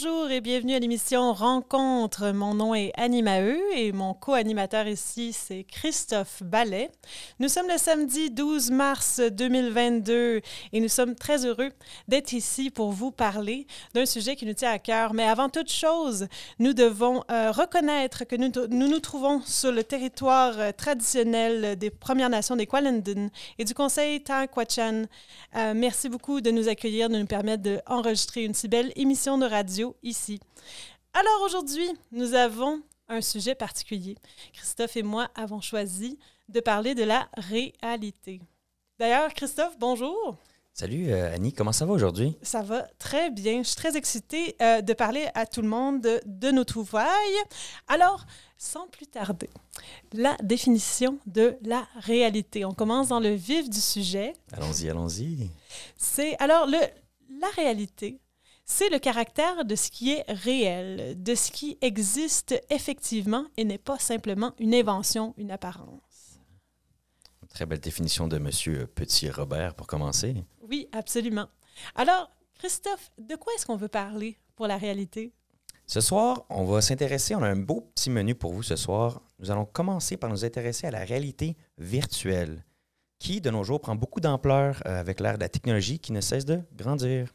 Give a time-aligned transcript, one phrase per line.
[0.00, 2.30] Bonjour et bienvenue à l'émission Rencontre.
[2.30, 6.92] Mon nom est Annie Maheu et mon co-animateur ici, c'est Christophe Ballet.
[7.40, 10.40] Nous sommes le samedi 12 mars 2022
[10.72, 11.70] et nous sommes très heureux
[12.06, 15.14] d'être ici pour vous parler d'un sujet qui nous tient à cœur.
[15.14, 16.28] Mais avant toute chose,
[16.60, 21.90] nous devons euh, reconnaître que nous, nous, nous trouvons sur le territoire euh, traditionnel des
[21.90, 25.06] Premières Nations des Kwalendon et du Conseil Taquachan.
[25.56, 29.46] Euh, merci beaucoup de nous accueillir, de nous permettre d'enregistrer une si belle émission de
[29.46, 30.40] radio ici.
[31.12, 34.16] Alors aujourd'hui, nous avons un sujet particulier.
[34.52, 36.18] Christophe et moi avons choisi
[36.48, 38.40] de parler de la réalité.
[38.98, 40.36] D'ailleurs, Christophe, bonjour.
[40.74, 42.36] Salut euh, Annie, comment ça va aujourd'hui?
[42.42, 43.64] Ça va très bien.
[43.64, 47.42] Je suis très excitée euh, de parler à tout le monde de, de nos trouvailles.
[47.88, 48.24] Alors,
[48.56, 49.50] sans plus tarder,
[50.12, 52.64] la définition de la réalité.
[52.64, 54.34] On commence dans le vif du sujet.
[54.52, 55.50] Allons-y, allons-y.
[55.96, 56.78] C'est alors le,
[57.40, 58.20] la réalité
[58.68, 63.78] c'est le caractère de ce qui est réel, de ce qui existe effectivement et n'est
[63.78, 66.38] pas simplement une invention, une apparence.
[67.48, 68.86] Très belle définition de M.
[68.94, 70.44] Petit Robert pour commencer.
[70.68, 71.48] Oui, absolument.
[71.96, 75.32] Alors, Christophe, de quoi est-ce qu'on veut parler pour la réalité?
[75.86, 79.22] Ce soir, on va s'intéresser, on a un beau petit menu pour vous ce soir.
[79.38, 82.66] Nous allons commencer par nous intéresser à la réalité virtuelle,
[83.18, 86.20] qui de nos jours prend beaucoup d'ampleur euh, avec l'ère de la technologie qui ne
[86.20, 87.32] cesse de grandir.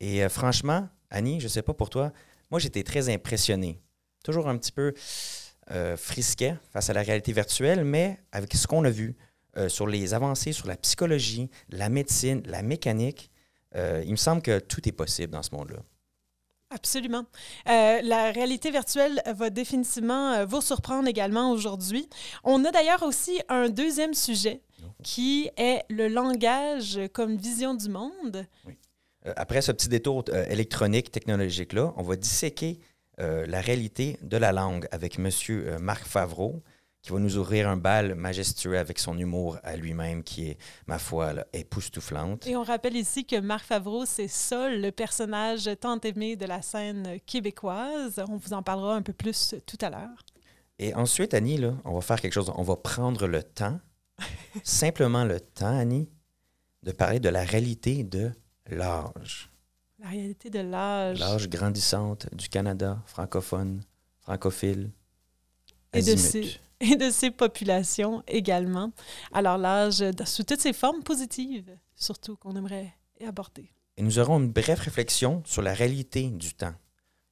[0.00, 2.12] Et euh, franchement, Annie, je ne sais pas pour toi,
[2.50, 3.80] moi j'étais très impressionné.
[4.24, 4.92] Toujours un petit peu
[5.70, 9.16] euh, frisquet face à la réalité virtuelle, mais avec ce qu'on a vu
[9.56, 13.30] euh, sur les avancées, sur la psychologie, la médecine, la mécanique,
[13.74, 15.80] il me semble que tout est possible dans ce monde-là.
[16.70, 17.26] Absolument.
[17.66, 22.08] la réalité virtuelle va définitivement vous surprendre également aujourd'hui.
[22.42, 24.86] On a d'ailleurs aussi un deuxième sujet oh.
[25.02, 28.46] qui est le langage comme vision du monde.
[28.64, 28.78] Oui.
[29.26, 32.78] Euh, après ce petit détour euh, électronique, technologique-là, on va disséquer
[33.20, 35.30] euh, la réalité de la langue avec M.
[35.80, 36.62] Marc Favreau,
[37.02, 40.98] qui va nous ouvrir un bal majestueux avec son humour à lui-même, qui est, ma
[40.98, 42.46] foi, là, époustouflante.
[42.46, 46.62] Et on rappelle ici que Marc Favreau, c'est Sol, le personnage tant aimé de la
[46.62, 48.22] scène québécoise.
[48.28, 50.24] On vous en parlera un peu plus tout à l'heure.
[50.78, 52.52] Et ensuite, Annie, là, on va faire quelque chose.
[52.56, 53.78] On va prendre le temps,
[54.64, 56.10] simplement le temps, Annie,
[56.82, 58.32] de parler de la réalité de
[58.68, 59.50] l'âge.
[59.98, 61.18] La réalité de l'âge.
[61.18, 63.82] L'âge grandissante du Canada francophone,
[64.20, 64.90] francophile.
[65.92, 68.92] Et de, ses, et de ses populations également.
[69.32, 72.92] Alors l'âge sous toutes ses formes positives, surtout qu'on aimerait
[73.26, 73.70] aborder.
[73.96, 76.74] Et nous aurons une brève réflexion sur la réalité du temps.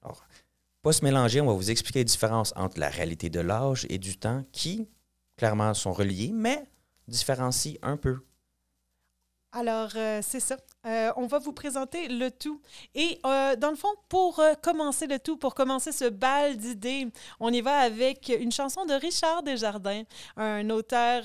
[0.03, 0.25] Alors,
[0.83, 3.99] pas se mélanger, on va vous expliquer les différences entre la réalité de l'âge et
[3.99, 4.89] du temps qui,
[5.37, 6.65] clairement, sont reliés, mais
[7.09, 8.25] différencient un peu.
[9.53, 10.56] Alors, euh, c'est ça.
[10.87, 12.61] Euh, on va vous présenter le tout.
[12.95, 17.09] Et euh, dans le fond, pour commencer le tout, pour commencer ce bal d'idées,
[17.41, 20.03] on y va avec une chanson de Richard Desjardins,
[20.37, 21.25] un auteur,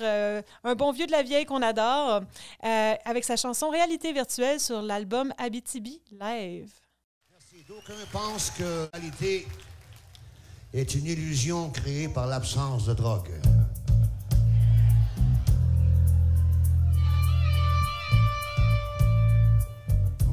[0.63, 2.21] un bon vieux de la vieille qu'on adore,
[2.61, 6.71] avec sa chanson Réalité virtuelle sur l'album Abitibi Live.
[7.31, 7.65] Merci.
[7.67, 9.47] D'aucuns pensent que la réalité
[10.73, 13.29] est une illusion créée par l'absence de drogue.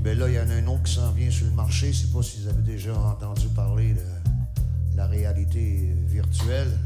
[0.06, 1.92] Ben là, il y en a un autre qui s'en vient sur le marché.
[1.92, 6.78] Je ne sais pas si vous avez déjà entendu parler de la réalité virtuelle.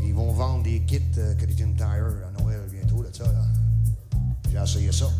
[0.00, 3.24] Ils vont vendre des kits euh, Canadian Tire à Noël bientôt, là, ça,
[4.48, 5.10] J'ai essayé ça.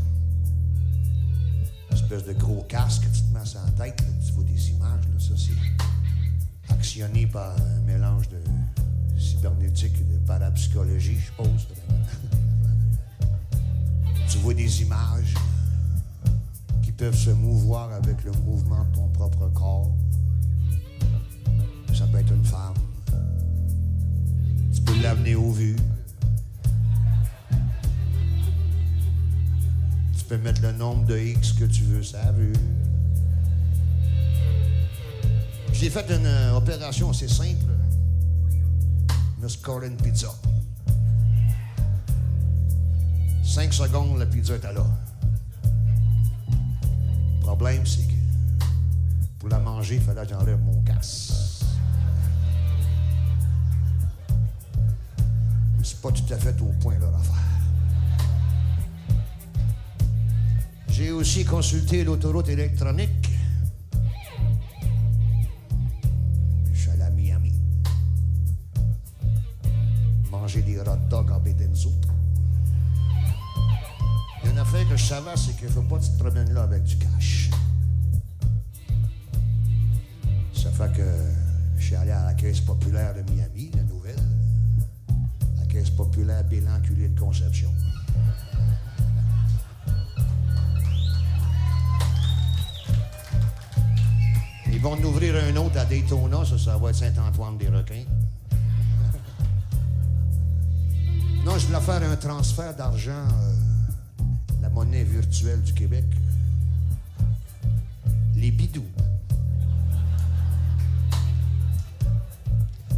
[1.91, 4.71] Une espèce de gros casque que tu te mets sur la tête, tu vois des
[4.71, 8.39] images, là, ça, c'est actionné par un mélange de
[9.19, 11.67] cybernétique et de parapsychologie, je suppose
[14.29, 15.35] tu vois des images
[16.83, 19.91] qui peuvent se mouvoir avec le mouvement de ton propre corps.
[21.95, 22.75] Ça peut être une femme.
[24.75, 25.77] Tu peux l'amener au vu.
[30.17, 32.53] Tu peux mettre le nombre de X que tu veux, ça vue.
[35.73, 37.73] J'ai fait une euh, opération assez simple.
[39.41, 40.35] Je me une pizza.
[43.49, 44.85] Cinq secondes, la pizza est là.
[46.51, 48.13] Le problème, c'est que
[49.39, 51.65] pour la manger, il fallait que j'enlève mon casse.
[55.83, 57.35] C'est pas tout à fait au point, leur affaire.
[60.89, 63.31] J'ai aussi consulté l'autoroute électronique.
[66.71, 67.55] Je suis allé à Miami.
[70.31, 71.91] Manger des hot dogs en bédenzo
[74.59, 77.51] affaire que je savais, c'est qu'il faut pas que tu te là avec du cash.
[80.53, 81.07] Ça fait que
[81.77, 84.17] je suis allé à la Caisse populaire de Miami, la nouvelle.
[85.59, 87.73] La Caisse populaire bilan culé de conception.
[94.71, 98.05] Ils vont ouvrir un autre à Daytona, ça, ça va être Saint-Antoine-des-Requins.
[101.49, 103.58] non, je voulais faire un transfert d'argent, euh,
[104.79, 106.05] monnaie virtuelle du Québec.
[108.37, 108.85] Les bidous.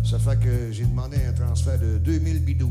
[0.05, 2.71] Ça fait que j'ai demandé un transfert de 2000 bidous.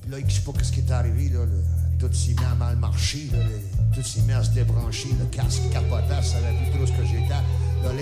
[0.00, 1.44] Puis là, je sais pas ce qui est arrivé, là.
[1.44, 1.62] le-
[1.98, 5.60] tout s'y met à mal marcher, là, le- tout met à se débrancher, le casque
[5.70, 7.42] capotait, ça savait plus trop ce que j'étais.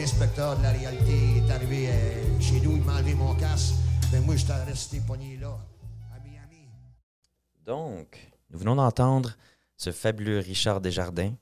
[0.01, 3.75] L'inspecteur de la réalité est arrivé euh, chez nous, il m'a enlevé mon casque.
[4.13, 5.59] Ben moi, j'étais resté pogné là.
[7.69, 9.37] Donc, nous venons d'entendre
[9.77, 11.35] ce fabuleux Richard Desjardins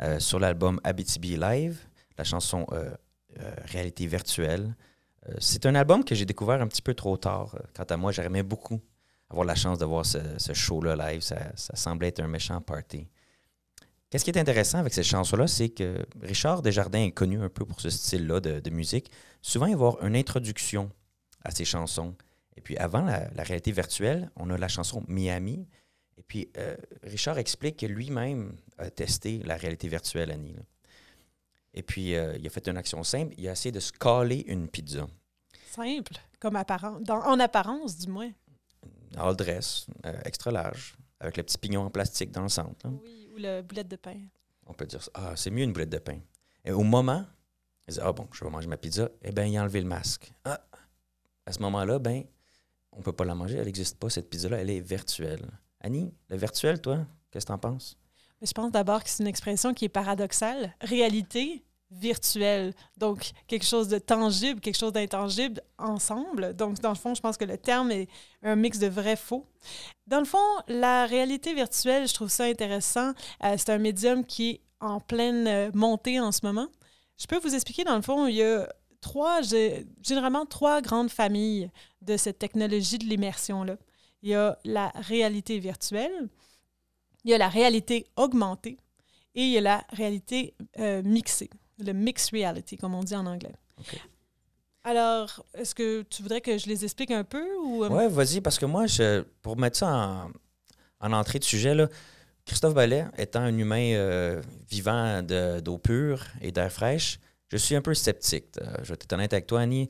[0.00, 1.78] euh, sur l'album Abitibi Live,
[2.18, 2.90] la chanson euh,
[3.38, 4.74] euh, Réalité virtuelle.
[5.38, 7.56] C'est un album que j'ai découvert un petit peu trop tard.
[7.72, 8.80] Quant à moi, j'aurais beaucoup
[9.30, 11.22] avoir la chance de voir ce, show-là live.
[11.22, 13.06] Ça, semblait être un méchant party.
[14.10, 17.64] Qu'est-ce qui est intéressant avec cette chanson-là, c'est que Richard Desjardins est connu un peu
[17.64, 19.08] pour ce style-là de, de musique.
[19.40, 20.90] Souvent, il va y avoir une introduction
[21.44, 22.16] à ses chansons.
[22.56, 25.66] Et puis avant la, la réalité virtuelle, on a la chanson Miami.
[26.16, 30.52] Et puis euh, Richard explique que lui-même a testé la réalité virtuelle, Annie.
[30.54, 30.62] là.
[31.74, 33.34] Et puis euh, il a fait une action simple.
[33.36, 35.06] Il a essayé de se caler une pizza.
[35.70, 38.30] Simple, comme apparent, dans- en apparence, du moins.
[39.16, 42.86] All dress, euh, extra large, avec le petit pignon en plastique dans le centre.
[42.86, 42.92] là.
[43.02, 44.20] Oui, ou le boulette de pain.
[44.66, 45.10] On peut dire ça.
[45.14, 46.18] Ah, c'est mieux une boulette de pain.
[46.64, 47.24] Et au moment,
[47.88, 49.08] il dit Ah bon, je vais manger ma pizza.
[49.22, 50.32] Eh bien, il a enlevé le masque.
[50.44, 50.60] Ah,
[51.46, 52.22] à ce moment-là, ben,
[52.96, 53.56] on peut pas la manger.
[53.58, 54.58] Elle n'existe pas, cette pizza-là.
[54.58, 55.46] Elle est virtuelle.
[55.80, 57.96] Annie, le virtuel, toi, qu'est-ce que tu en penses?
[58.42, 60.74] Je pense d'abord que c'est une expression qui est paradoxale.
[60.80, 62.74] Réalité virtuelle.
[62.96, 66.54] Donc, quelque chose de tangible, quelque chose d'intangible ensemble.
[66.54, 68.08] Donc, dans le fond, je pense que le terme est
[68.42, 69.46] un mix de vrai-faux.
[70.06, 73.12] Dans le fond, la réalité virtuelle, je trouve ça intéressant.
[73.44, 76.66] Euh, c'est un médium qui est en pleine montée en ce moment.
[77.16, 78.68] Je peux vous expliquer, dans le fond, il y a
[79.10, 81.70] trois, gé- généralement trois grandes familles
[82.02, 83.76] de cette technologie de l'immersion-là.
[84.22, 86.28] Il y a la réalité virtuelle,
[87.24, 88.76] il y a la réalité augmentée
[89.34, 93.26] et il y a la réalité euh, mixée, le mixed reality, comme on dit en
[93.26, 93.54] anglais.
[94.84, 97.84] Alors, est-ce que tu voudrais que je les explique un peu ou...
[97.84, 99.88] euh, Ouais, vas-y, parce que moi, je, pour mettre ça
[101.00, 101.88] en, en entrée de sujet, là,
[102.44, 107.18] Christophe Ballet, étant un humain euh, vivant de- d'eau pure et d'air fraîche,
[107.54, 108.46] je suis un peu sceptique.
[108.60, 109.88] Euh, je vais être honnête avec toi, Annie.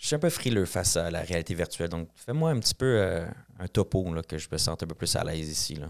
[0.00, 1.90] Je suis un peu frileux face à la réalité virtuelle.
[1.90, 3.26] Donc, fais-moi un petit peu euh,
[3.58, 5.74] un topo, là, que je me sente un peu plus à l'aise ici.
[5.74, 5.88] Là.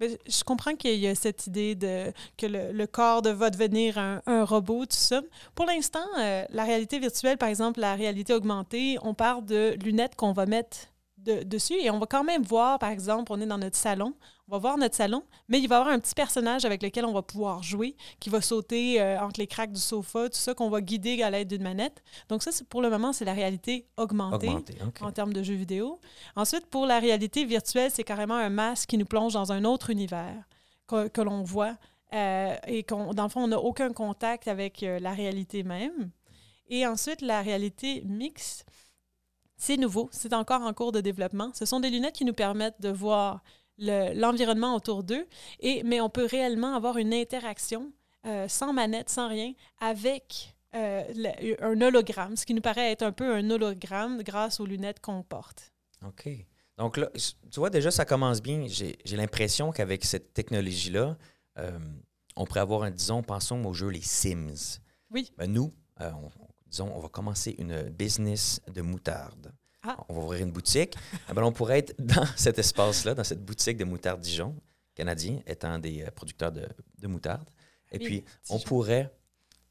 [0.00, 4.44] Ben, je comprends qu'il y a cette idée de que le, corps va devenir un,
[4.44, 5.22] robot, tout ça.
[5.54, 10.16] Pour l'instant, euh, la réalité virtuelle, par exemple, la réalité augmentée, on parle de lunettes
[10.16, 13.46] qu'on va mettre de- dessus et on va quand même voir, par exemple, on est
[13.46, 16.14] dans notre salon, on va voir notre salon, mais il va y avoir un petit
[16.14, 19.80] personnage avec lequel on va pouvoir jouer, qui va sauter euh, entre les craques du
[19.80, 22.02] sofa, tout ça, qu'on va guider à l'aide d'une manette.
[22.28, 24.50] Donc ça, pour le moment, c'est la réalité augmentée
[25.00, 26.00] en termes de jeux vidéo.
[26.36, 29.88] Ensuite, pour la réalité virtuelle, c'est carrément un masque qui nous plonge dans un autre
[29.88, 30.44] univers
[30.86, 31.76] que, que l'on voit
[32.12, 36.10] euh, et qu'on, dans le fond, on n'a aucun contact avec euh, la réalité même.
[36.68, 38.66] Et ensuite, la réalité mixte,
[39.56, 41.50] c'est nouveau, c'est encore en cours de développement.
[41.54, 43.42] Ce sont des lunettes qui nous permettent de voir
[43.78, 45.26] le- l'environnement autour d'eux,
[45.60, 47.92] et, mais on peut réellement avoir une interaction
[48.26, 53.02] euh, sans manette, sans rien, avec euh, le- un hologramme, ce qui nous paraît être
[53.02, 55.72] un peu un hologramme grâce aux lunettes qu'on porte.
[56.06, 56.28] OK.
[56.78, 57.10] Donc là,
[57.50, 58.66] tu vois, déjà, ça commence bien.
[58.68, 61.16] J'ai l'impression qu'avec cette technologie-là,
[61.58, 61.78] euh,
[62.36, 64.78] on pourrait avoir, un, disons, pensons au jeu Les Sims.
[65.10, 65.30] Oui.
[65.36, 66.30] Ben, nous, on- on-
[66.66, 69.52] disons, on va commencer une business de moutarde.
[69.82, 69.96] Ah.
[70.08, 70.94] On va ouvrir une boutique.
[71.28, 74.54] Ah ben, on pourrait être dans cet espace-là, dans cette boutique de moutarde Dijon,
[74.94, 77.48] canadien, étant des euh, producteurs de, de moutarde.
[77.90, 78.68] Et Oui, puis, on Dijon.
[78.68, 79.14] pourrait,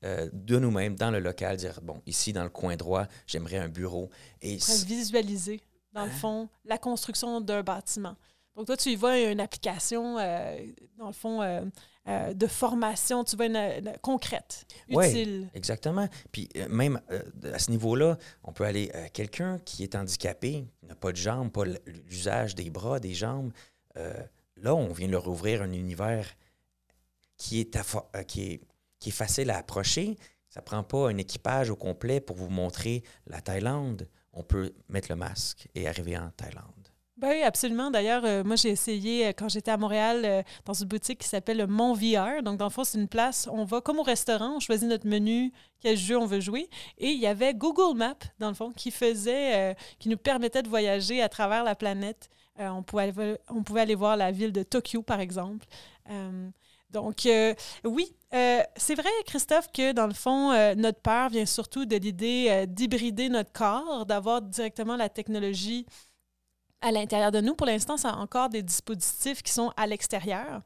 [0.03, 3.70] euh, de nous-mêmes, dans le local, dire, bon, ici, dans le coin droit, j'aimerais un
[3.70, 4.10] bureau.
[4.41, 5.62] Et On pourrait visualiser,
[5.94, 8.15] dans le fond, la construction d'un bâtiment.
[8.56, 10.58] Donc, toi, tu y vois une application, euh,
[10.98, 11.62] dans le fond, euh,
[12.08, 15.50] euh, de formation, tu vois une, une- concrète, utile.
[15.53, 16.08] Exactement.
[16.31, 17.22] Puis euh, même euh,
[17.53, 21.17] à ce niveau-là, on peut aller euh, quelqu'un qui est handicapé, qui n'a pas de
[21.17, 21.63] jambes, pas
[22.08, 23.51] l'usage des bras, des jambes.
[23.96, 26.25] là, on vient leur ouvrir un univers
[27.38, 27.77] qui est,
[28.27, 28.62] qui est,
[29.00, 30.15] qui est facile à approcher.
[30.50, 34.08] Ça prend pas un équipage au complet pour vous montrer la Thaïlande.
[34.34, 36.81] On peut mettre le masque et arriver en Thaïlande.
[37.22, 37.92] Ben oui, absolument.
[37.92, 41.28] D'ailleurs, euh, moi, j'ai essayé euh, quand j'étais à Montréal euh, dans une boutique qui
[41.28, 42.42] s'appelle Mon VR.
[42.44, 45.06] Donc, dans le fond, c'est une place, on va comme au restaurant, on choisit notre
[45.06, 46.68] menu, quel jeu on veut jouer.
[46.98, 50.68] Et il y avait Google Maps, dans le fond, qui faisait, qui nous permettait de
[50.68, 52.32] voyager à travers la planète.
[52.58, 53.13] on, pouvait
[53.50, 55.68] on pouvait aller voir la ville de Tokyo, par exemple.
[56.90, 57.28] donc,
[57.84, 63.30] oui, c'est vrai, Christophe, que dans le fond, notre peur vient surtout de l'idée d'hybrider
[63.30, 65.86] notre corps, d'avoir directement la technologie
[66.82, 67.56] à l'intérieur de nous.
[67.56, 70.62] Pour l'instant, c'est encore des dispositifs qui sont à l'extérieur.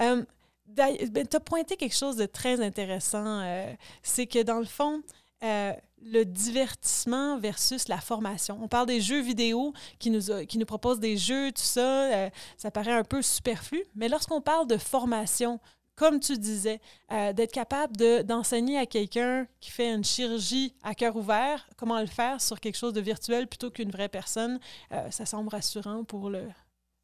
[0.00, 0.24] Euh,
[0.66, 3.40] ben, tu as pointé quelque chose de très intéressant.
[3.42, 5.02] Euh, c'est que dans le fond,
[5.42, 8.58] euh, le divertissement versus la formation.
[8.62, 12.28] On parle des jeux vidéo qui nous, qui nous proposent des jeux, tout ça,
[12.58, 15.60] ça paraît un peu superflu, mais lorsqu'on parle de formation,
[15.96, 16.80] comme tu disais,
[17.12, 22.06] euh, d'être capable d'enseigner à quelqu'un qui fait une chirurgie à cœur ouvert comment le
[22.06, 24.58] faire sur quelque chose de virtuel plutôt qu'une vraie personne,
[24.92, 26.48] euh, ça semble rassurant pour le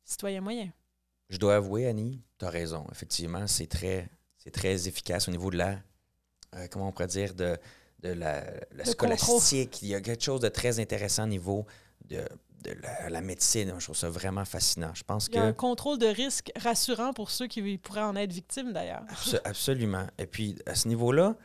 [0.04, 0.72] citoyen moyen.
[1.28, 2.86] Je dois avouer, Annie, tu as raison.
[2.90, 4.08] Effectivement, c'est très,
[4.52, 5.78] très efficace au niveau de la,
[6.56, 7.56] euh, comment on pourrait dire, de,
[8.00, 8.42] de la,
[8.72, 9.82] la scolastique.
[9.82, 11.66] Il y a quelque chose de très intéressant au niveau
[12.06, 12.24] de,
[12.62, 12.76] de
[13.08, 13.72] la, médecine.
[13.78, 14.92] Je trouve ça vraiment fascinant.
[14.94, 18.16] Je pense Il y a un contrôle de risque rassurant pour ceux qui pourraient en
[18.16, 19.02] être victimes, d'ailleurs.
[19.44, 20.06] absolument.
[20.18, 21.36] Et puis, à ce niveau-là,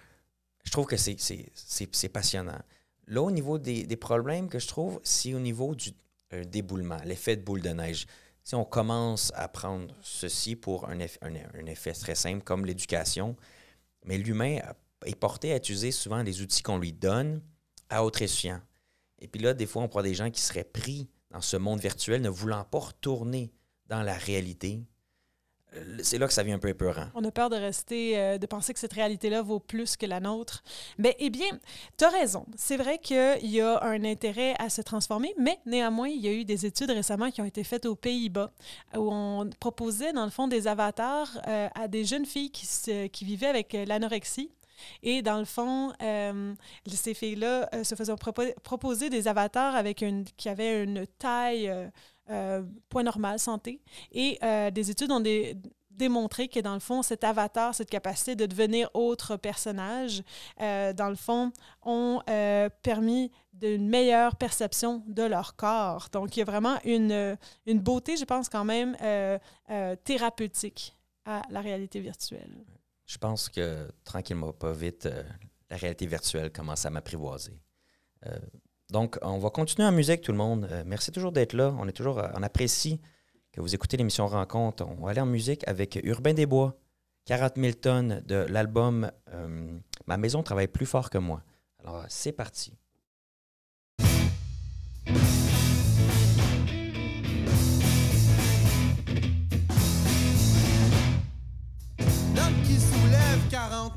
[0.63, 2.59] je trouve que c'est passionnant.
[3.07, 5.91] Là, au niveau des, problèmes que je trouve, c'est au niveau du
[6.33, 8.07] euh, déboulement, l'effet de boule de neige.
[8.43, 13.35] Si on commence à prendre ceci pour un, un, effet très simple comme l'éducation,
[14.05, 14.59] mais l'humain
[15.05, 17.41] est porté à utiliser souvent les outils qu'on lui donne
[17.89, 18.61] à autre escient.
[19.25, 21.79] Et puis là, des fois, on prend des gens qui seraient pris dans ce monde
[21.79, 23.51] virtuel, ne voulant pas retourner
[23.87, 24.83] dans la réalité.
[25.73, 27.07] Euh, c'est là que ça devient un peu épeurant.
[27.15, 30.19] On a peur de rester, euh, de penser que cette réalité-là vaut plus que la
[30.19, 30.61] nôtre.
[30.99, 31.47] Mais, eh bien,
[31.97, 32.45] tu as raison.
[32.55, 36.31] C'est vrai qu'il y a un intérêt à se transformer, mais néanmoins, il y a
[36.31, 38.51] eu des études récemment qui ont été faites aux Pays-Bas
[38.95, 43.47] où on proposait, dans le fond, des avatars euh, à des jeunes filles qui vivaient
[43.47, 44.51] avec l'anorexie
[45.03, 46.53] et dans le fond, euh,
[46.87, 48.15] ces filles-là euh, se faisaient
[48.63, 51.71] proposer des avatars avec une, qui avaient une taille
[52.29, 53.81] euh, point normal, santé.
[54.11, 54.39] Et
[54.71, 55.23] des études ont
[55.91, 60.23] démontré que dans le fond, cet avatar, cette capacité de devenir autre personnage,
[60.59, 61.51] dans le fond,
[61.83, 62.21] ont
[62.81, 66.09] permis d'une meilleure perception de leur corps.
[66.11, 68.97] Donc, il y a vraiment une, une beauté, je pense, quand même
[70.03, 72.65] thérapeutique à la réalité virtuelle
[73.05, 75.23] je pense que tranquillement, pas vite, euh,
[75.69, 77.59] la réalité virtuelle commence à m'apprivoiser.
[78.25, 78.37] Euh,
[78.89, 80.67] donc, on va continuer en musique, tout le monde.
[80.71, 81.73] Euh, merci toujours d'être là.
[81.79, 82.99] On est toujours, on apprécie
[83.51, 84.85] que vous écoutez l'émission Rencontre.
[84.87, 86.77] On va aller en musique avec Urbain Desbois,
[87.25, 89.11] 40 000 tonnes de l'album
[90.07, 91.41] Ma maison travaille plus fort que moi.
[91.79, 92.73] Alors, c'est parti.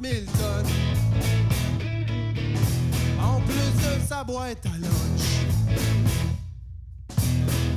[0.02, 0.66] 000 tonnes.
[3.20, 5.26] En plus de sa boîte à lunch.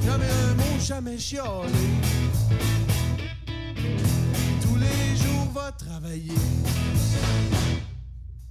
[0.06, 1.88] Jamais un mot, jamais chialé.
[4.62, 6.34] Tous les jours va travailler.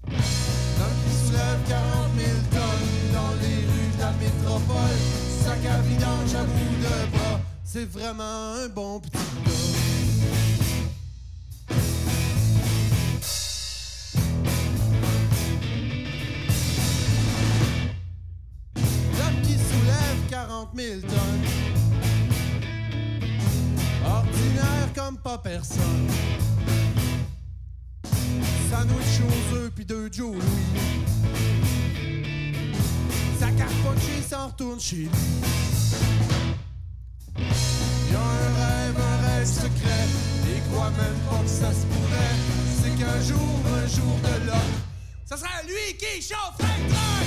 [0.08, 1.82] L'homme qui soulève 40
[2.16, 4.98] 000 tonnes dans les rues de la métropole.
[5.44, 7.40] Sac à vidange à bout de bras.
[7.64, 9.79] C'est vraiment un bon petit gars.
[24.04, 26.08] Ordinaire comme pas personne.
[28.70, 31.02] Sandwich aux œufs puis deux Joe Louis.
[33.38, 35.10] Sa chez s'en retourne chez lui.
[37.36, 40.06] Y'a un rêve, un rêve secret.
[40.48, 42.36] Et croit même pas que ça se pourrait.
[42.80, 44.80] C'est qu'un jour, un jour de l'autre,
[45.24, 47.19] ça sera lui qui chaufferait le!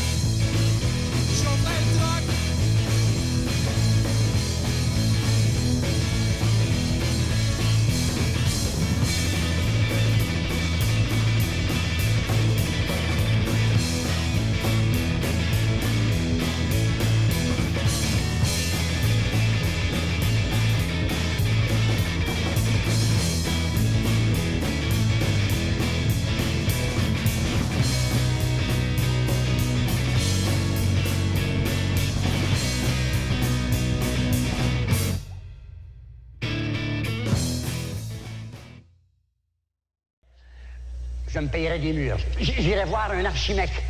[41.34, 42.18] Je me payerais des murs.
[42.40, 43.84] J'irai voir un archimèque.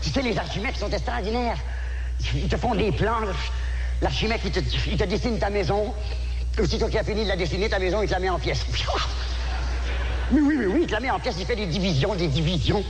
[0.00, 1.58] Tu sais, les archimèques sont extraordinaires.
[2.34, 3.20] Ils te font des plans.
[4.00, 5.92] L'archimètre, il te, il te dessine ta maison.
[6.58, 8.64] Aussitôt qu'il a fini de la dessiner, ta maison, il te la met en pièces.
[10.32, 12.28] Mais oui, oui, oui, il te la met en pièces, il fait des divisions, des
[12.28, 12.84] divisions.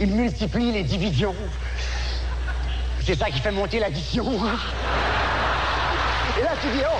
[0.00, 1.34] Il multiplie les divisions.
[3.04, 4.26] C'est ça qui fait monter l'addition.
[4.44, 4.58] hein.
[6.38, 6.98] Et là, tu dis, oh!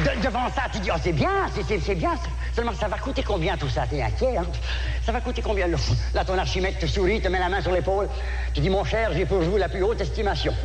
[0.00, 2.12] De- devant ça, tu dis, oh, c'est bien, c'est- bien.
[2.54, 4.46] Seulement, ça va coûter combien tout ça T'es inquiet, hein?
[5.04, 5.76] Ça va coûter combien Là,
[6.14, 8.08] Là, ton archimètre te sourit, te met la main sur l'épaule.
[8.54, 10.54] Tu dis, mon cher, j'ai pour vous la plus haute estimation.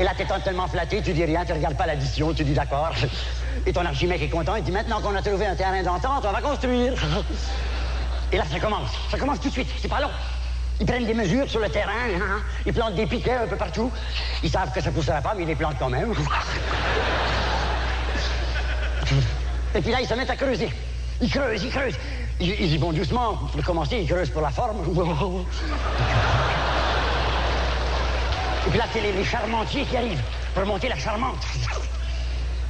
[0.00, 2.92] Et là, t'es tellement flatté, tu dis rien, tu regardes pas l'addition, tu dis d'accord.
[3.66, 6.32] Et ton archimètre est content, il dit, maintenant qu'on a trouvé un terrain d'entente, on
[6.32, 6.94] va construire.
[8.32, 8.88] Et là, ça commence.
[9.10, 9.68] Ça commence tout de suite.
[9.78, 10.08] C'est pas long.
[10.82, 11.92] Ils prennent des mesures sur le terrain.
[12.12, 12.42] hein.
[12.66, 13.88] Ils plantent des piquets un peu partout.
[14.42, 16.12] Ils savent que ça poussera pas, mais ils les plantent quand même.
[19.76, 20.70] Et puis là, ils se mettent à creuser.
[21.20, 21.96] Ils creusent, ils creusent.
[22.40, 23.34] Ils, y vont doucement.
[23.52, 24.78] Pour commencer, ils creusent pour la forme.
[28.66, 30.22] Et puis là, c'est les, les charmentiers qui arrivent
[30.52, 31.46] pour monter la charmante.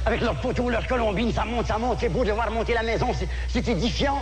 [0.05, 1.97] Avec leurs poteaux, leurs colombines, ça monte, ça monte.
[1.99, 3.07] C'est beau de voir monter la maison,
[3.49, 4.21] c'est édifiant.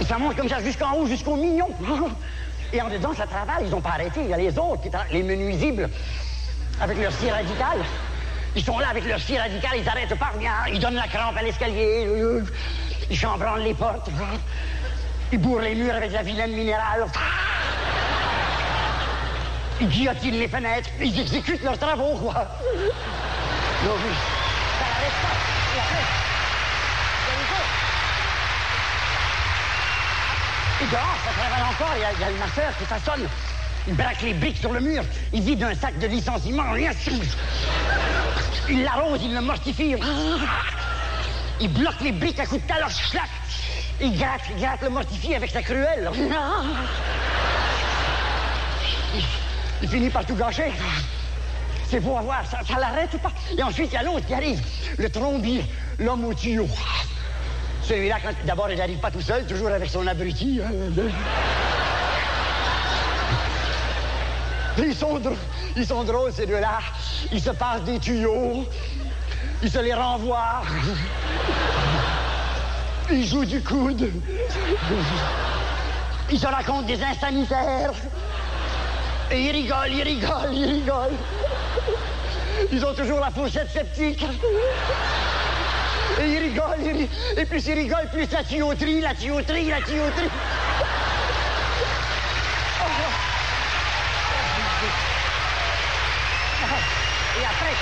[0.00, 1.68] Et ça monte comme ça jusqu'en haut, jusqu'au mignon.
[2.72, 4.20] Et en dedans, ça travaille, ils n'ont pas arrêté.
[4.22, 5.88] Il y a les autres, qui les menuisibles,
[6.80, 7.78] avec leur scie radicale.
[8.54, 10.32] Ils sont là avec leur scie radicale, ils n'arrêtent pas.
[10.72, 12.08] Ils donnent la crampe à l'escalier.
[13.10, 14.10] Ils chambranlent les portes.
[15.32, 17.06] Ils bourrent les murs avec la vilaine minérale.
[19.80, 20.88] Ils guillotinent les fenêtres.
[21.00, 22.34] Ils exécutent leurs travaux, quoi.
[23.82, 23.90] Oui.
[24.78, 25.36] Ça n'arrête pas.
[25.76, 26.02] Et après,
[27.20, 27.76] il y a les autres.
[30.90, 31.92] Dehors, ça travaille encore.
[31.96, 33.28] Il y a, il y a le masseur qui façonne.
[33.88, 35.04] Il braque les briques sur le mur.
[35.32, 36.70] Il vide un sac de licenciement.
[36.72, 36.90] Rien.
[38.68, 39.96] Il l'arrose, il le mortifie.
[41.60, 42.88] Il bloque les briques à coups de talon.
[42.88, 43.28] Schlac.
[44.00, 46.10] Il gratte, il gratte le mortifie avec sa cruelle.
[49.14, 49.22] Il,
[49.82, 50.70] il finit par tout gâcher.
[51.88, 53.32] C'est beau à voir, ça, ça l'arrête ou pas?
[53.56, 54.60] Et ensuite, il y a l'autre qui arrive,
[54.98, 55.64] le trombier,
[56.00, 56.68] l'homme au tuyau.
[57.88, 60.60] Celui-là, quand- d'abord, il n'arrive pas tout seul, toujours avec son abruti.
[60.62, 60.70] hein.
[64.78, 65.36] Ils sont, drôles,
[65.76, 66.78] ils sont drôles, ces deux-là.
[67.32, 68.66] Ils se passent des tuyaux.
[69.62, 70.62] Ils se les renvoient.
[73.10, 74.10] Ils jouent du coude.
[76.30, 77.92] Ils se racontent des insanitaires.
[79.30, 81.16] Et ils rigolent, ils rigolent, ils rigolent.
[82.72, 84.26] Ils ont toujours la fourchette sceptique.
[86.18, 89.80] Et ils rigolent, ils ri- et plus ils rigolent, plus la tuyauterie, la tuyauterie, la
[89.82, 90.30] tuyauterie.
[97.38, 97.74] Et après...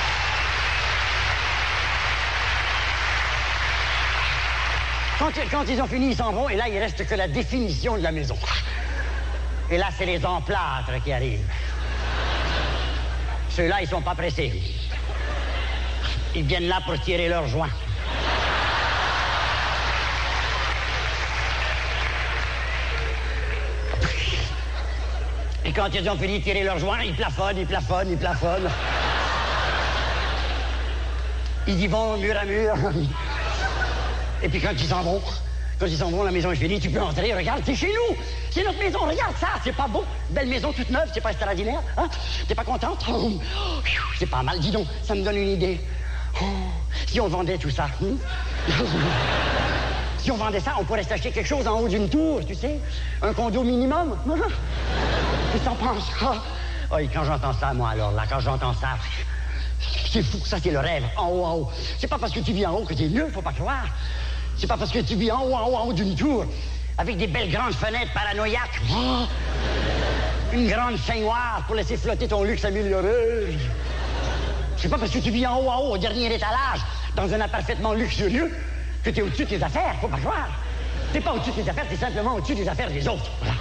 [5.19, 7.97] Quand, quand ils ont fini, ils s'en vont, et là, il reste que la définition
[7.97, 8.37] de la maison.
[9.71, 11.47] Et là, c'est les emplâtres qui arrivent.
[13.51, 14.61] Ceux-là, ils sont pas pressés.
[16.35, 17.71] Ils viennent là pour tirer leurs joints.
[25.75, 28.71] Quand ils ont fini de tirer leurs joints, ils plafonnent, ils plafonnent, ils plafonnent.
[31.67, 32.75] Ils y vont mur à mur.
[34.43, 35.21] Et puis quand ils s'en vont,
[35.79, 38.17] quand ils s'en vont, la maison est finie, tu peux entrer, regarde, c'est chez nous.
[38.51, 40.05] C'est notre maison, regarde ça, c'est pas beau.
[40.31, 42.09] Belle maison toute neuve, c'est pas extraordinaire, hein?
[42.47, 43.05] T'es pas contente?
[43.09, 43.33] Oh,
[44.19, 45.81] c'est pas mal, dis donc, ça me donne une idée.
[46.41, 46.45] Oh,
[47.07, 48.15] si on vendait tout ça, hein?
[50.19, 52.79] Si on vendait ça, on pourrait s'acheter quelque chose en haut d'une tour, tu sais?
[53.21, 54.17] Un condo minimum.
[55.55, 56.11] Que t'en penses?
[56.21, 56.35] Ah,
[56.91, 58.89] oh, et quand j'entends ça, moi, alors, là, quand j'entends ça,
[60.11, 61.71] c'est fou, ça, c'est le rêve, en haut, en haut.
[61.97, 63.87] C'est pas parce que tu vis en haut que t'es mieux, faut pas croire.
[64.57, 66.45] C'est pas parce que tu vis en haut, en haut, en haut d'une tour,
[66.99, 68.81] avec des belles grandes fenêtres paranoïaques.
[68.91, 69.27] Oh,
[70.53, 73.57] une grande noire pour laisser flotter ton luxe amélioré.
[74.77, 76.81] C'est pas parce que tu vis en haut, en haut, au dernier étalage,
[77.15, 78.53] dans un appart parfaitement luxurieux,
[79.05, 80.49] que t'es au-dessus de tes affaires, faut pas croire.
[81.13, 83.31] T'es pas au-dessus de tes affaires, t'es simplement au-dessus des affaires des autres.
[83.39, 83.55] Voilà.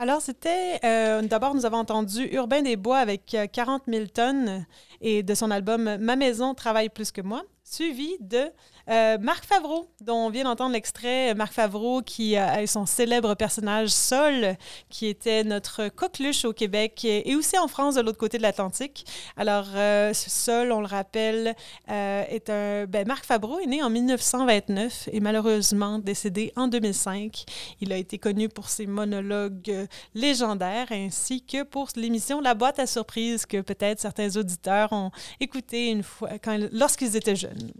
[0.00, 0.78] Alors, c'était.
[0.84, 4.64] euh, D'abord, nous avons entendu Urbain des Bois avec euh, 40 000 tonnes
[5.00, 8.44] et de son album Ma maison travaille plus que moi, suivi de
[8.88, 13.90] Euh, Marc Favreau, dont on vient d'entendre l'extrait, Marc Favreau qui a son célèbre personnage
[13.90, 14.56] Sol,
[14.88, 19.04] qui était notre coqueluche au Québec et aussi en France de l'autre côté de l'Atlantique.
[19.36, 21.54] Alors, euh, Sol, on le rappelle,
[21.90, 22.86] euh, est un...
[22.86, 27.44] Ben, Marc Favreau est né en 1929 et malheureusement décédé en 2005.
[27.80, 32.86] Il a été connu pour ses monologues légendaires ainsi que pour l'émission La boîte à
[32.86, 36.30] surprise que peut-être certains auditeurs ont écouté une fois
[36.72, 37.72] lorsqu'ils étaient jeunes.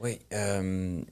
[0.00, 0.18] Oui.
[0.32, 1.02] Euh,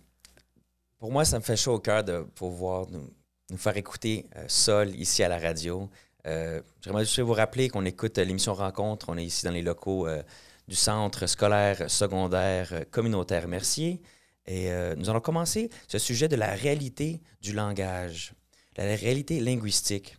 [1.01, 3.11] pour moi, ça me fait chaud au cœur de pouvoir nous,
[3.57, 5.89] faire écouter euh, Sol ici à la radio.
[6.27, 9.07] Euh, J'aimerais juste vous rappeler qu'on écoute l'émission Rencontre.
[9.09, 10.23] On est ici dans les locaux euh,
[10.69, 14.03] du Centre scolaire secondaire communautaire Mercier.
[14.47, 18.33] Et nous allons commencer ce sujet de la réalité du langage,
[18.77, 20.17] la réalité linguistique.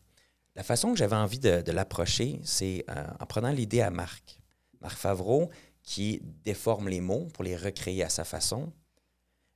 [0.56, 2.86] La façon que j'avais envie de l'approcher, c'est
[3.20, 4.40] en prenant l'idée à Marc.
[4.80, 5.50] Marc Favreau,
[5.92, 8.72] qui déforme les mots pour les recréer à sa façon.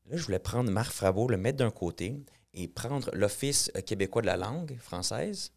[0.07, 2.13] Là, je voulais prendre Marc Frabo, le mettre d'un côté
[2.53, 5.53] et prendre l'Office québécois de la langue française.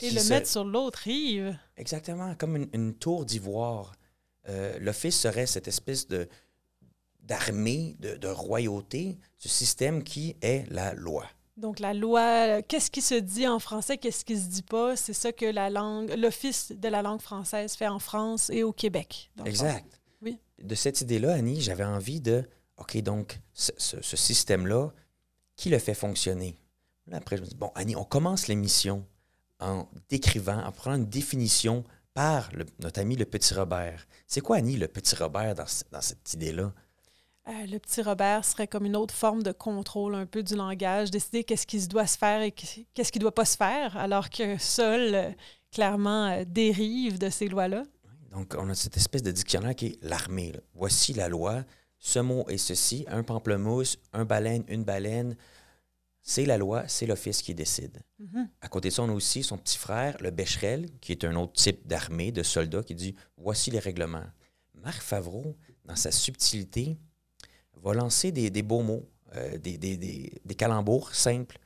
[0.00, 1.56] Et le mettre sur l'autre rive.
[1.76, 3.92] Exactement, comme une, tour d'ivoire.
[4.48, 6.28] Euh, L'Office serait cette espèce de
[7.20, 11.28] d'armée, de, de royauté, ce système qui est la loi.
[11.58, 15.12] Donc, la loi, qu'est-ce qui se dit en français, qu'est-ce qui se dit pas, c'est
[15.12, 19.32] ça que la langue, l'Office de la langue française fait en France et au Québec.
[19.44, 20.00] exact.
[20.22, 20.38] Oui.
[20.62, 22.44] De cette idée-là, Annie, j'avais envie de,
[22.76, 24.92] OK, donc, ce, système-là,
[25.56, 26.56] qui le fait fonctionner?
[27.10, 29.04] après, je me dis, bon, Annie, on commence l'émission
[29.58, 31.82] en décrivant, en prenant une définition
[32.14, 34.06] par notre ami le petit Robert.
[34.28, 36.72] C'est quoi, Annie, le petit Robert dans, dans cette idée-là?
[37.48, 41.10] Euh, le petit Robert serait comme une autre forme de contrôle un peu du langage,
[41.10, 43.96] décider qu'est-ce qui se doit se faire et qu'est-ce qui ne doit pas se faire,
[43.96, 45.30] alors que seul, euh,
[45.72, 47.84] clairement, euh, dérive de ces lois-là.
[48.32, 50.52] Donc, on a cette espèce de dictionnaire qui est l'armée.
[50.74, 51.64] Voici la loi,
[51.98, 55.34] ce mot est ceci, un pamplemousse, un baleine, une baleine.
[56.20, 58.02] C'est la loi, c'est l'office qui décide.
[58.20, 58.48] Mm-hmm.
[58.60, 61.34] À côté de ça, on a aussi son petit frère, le Becherel, qui est un
[61.36, 64.26] autre type d'armée, de soldats, qui dit Voici les règlements.
[64.74, 65.56] Marc Favreau,
[65.86, 66.98] dans sa subtilité,
[67.82, 71.58] va lancer des, beaux mots, euh, des, des, calembours simples,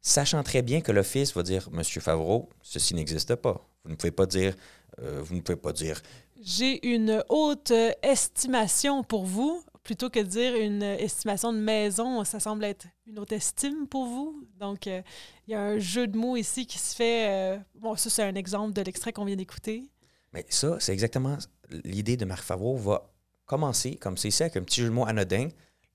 [0.00, 3.68] sachant très bien que l'Office va dire Monsieur Favreau, ceci n'existe pas.
[3.84, 4.54] Vous ne pouvez pas dire.
[5.00, 6.00] Euh, vous ne pouvez pas dire.
[6.40, 12.40] J'ai une haute estimation pour vous, plutôt que de dire une estimation de maison, ça
[12.40, 14.42] semble être une haute estime pour vous.
[14.58, 15.02] Donc, euh,
[15.46, 17.60] il y a un jeu de mots ici qui se fait.
[17.74, 19.84] bon, ça, c'est un exemple de l'extrait qu'on vient d'écouter.
[20.32, 21.38] Mais ça, c'est exactement
[21.84, 23.10] l'idée de Marc Favreau va
[23.46, 25.48] commencer, comme c'est ça, avec un petit jeu de mots anodin.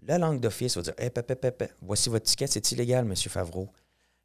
[0.04, 1.12] La langue d'office va dire hey,
[1.82, 3.16] voici votre ticket, c'est illégal, M.
[3.16, 3.70] Favreau.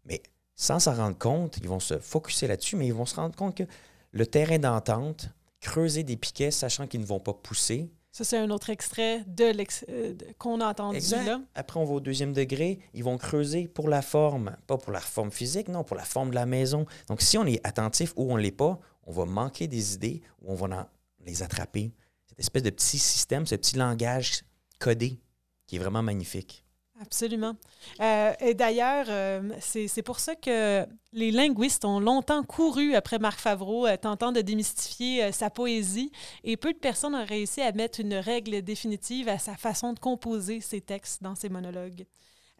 [0.07, 0.23] Mais
[0.55, 3.57] sans s'en rendre compte, ils vont se focuser là-dessus, mais ils vont se rendre compte
[3.57, 3.65] que
[4.12, 5.29] le terrain d'entente,
[5.61, 7.91] creuser des piquets, sachant qu'ils ne vont pas pousser.
[8.11, 9.53] Ça, c'est un autre extrait de
[9.91, 11.43] euh, qu'on a entendu là.
[11.55, 12.79] Après, on va au deuxième degré.
[12.95, 16.31] Ils vont creuser pour la forme, pas pour la forme physique, non, pour la forme
[16.31, 16.87] de la maison.
[17.09, 20.23] Donc, si on est attentif ou on ne l'est pas, on va manquer des idées
[20.41, 20.89] ou on va
[21.27, 21.93] les attraper
[22.38, 24.42] espèce de petit système, ce petit langage
[24.79, 25.18] codé
[25.66, 26.64] qui est vraiment magnifique.
[27.01, 27.57] Absolument.
[28.01, 33.38] Euh, et d'ailleurs, euh, c'est pour ça que les linguistes ont longtemps couru après Marc
[33.38, 36.11] Favreau, euh, tentant de démystifier sa poésie,
[36.42, 39.99] et peu de personnes ont réussi à mettre une règle définitive à sa façon de
[39.99, 42.07] composer ses textes dans ses monologues.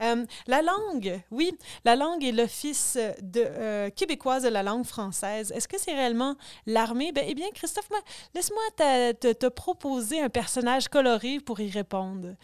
[0.03, 5.53] Euh, la langue, oui, la langue est l'Office de, euh, québécoise de la langue française.
[5.53, 7.13] Est-ce que c'est réellement l'armée?
[7.13, 7.89] Ben, eh bien, Christophe,
[8.35, 12.35] laisse-moi te, proposer un personnage coloré pour y répondre.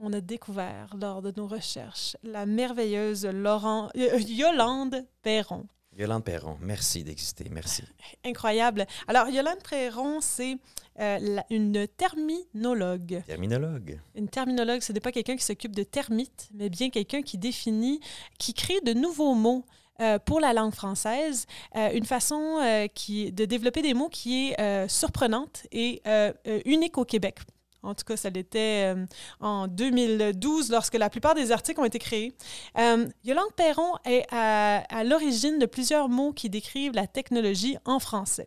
[0.00, 5.66] On a découvert lors de nos recherches la merveilleuse euh, Yolande Perron.
[5.98, 7.82] Yolande Perron, merci d'exister, merci.
[8.24, 8.86] Incroyable.
[9.08, 10.56] Alors, Yolande Perron, c'est
[11.00, 13.22] euh, une terminologue.
[13.26, 13.98] Terminologue.
[14.14, 17.98] Une terminologue, ce n'est pas quelqu'un qui s'occupe de termites, mais bien quelqu'un qui définit,
[18.38, 19.64] qui crée de nouveaux mots.
[20.00, 24.88] Euh, pour la langue française, euh, une façon qui, de développer des mots qui est
[24.88, 26.00] surprenante et
[26.64, 27.40] unique au Québec.
[27.82, 28.94] En tout cas, ça l'était
[29.40, 32.34] en 2012 lorsque la plupart des articles ont été créés.
[33.24, 38.46] Yolande Perron est à, l'origine de plusieurs mots qui décrivent la technologie en français.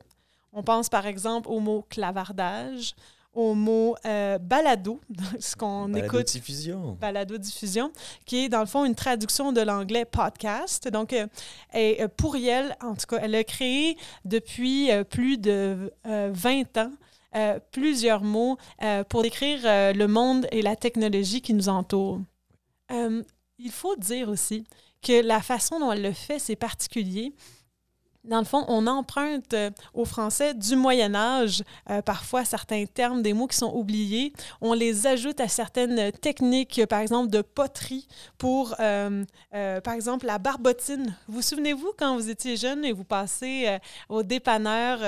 [0.53, 2.93] On pense par exemple au mot clavardage,
[3.33, 4.99] au mot euh, balado,
[5.39, 6.27] ce qu'on balado écoute.
[6.27, 6.97] Diffusion.
[6.99, 7.91] Balado diffusion,
[8.25, 10.89] qui est dans le fond une traduction de l'anglais podcast.
[10.89, 11.27] Donc, euh,
[11.73, 16.91] et, euh, pour elle, en tout cas, elle a créé depuis plus de 20 ans
[17.35, 22.19] euh, plusieurs mots euh, pour décrire euh, le monde et la technologie qui nous entoure.
[22.89, 24.65] il faut dire aussi
[25.01, 27.33] que la façon dont elle le fait, c'est particulier
[28.23, 33.21] dans le fond, on emprunte euh, au français du Moyen Âge, euh, parfois certains termes,
[33.21, 34.33] des mots qui sont oubliés.
[34.61, 38.07] On les ajoute à certaines techniques, par exemple de poterie,
[38.37, 41.15] pour, euh, par exemple, la barbotine.
[41.27, 43.79] Vous souvenez-vous quand vous étiez jeune et vous passez
[44.09, 44.99] au dépanneur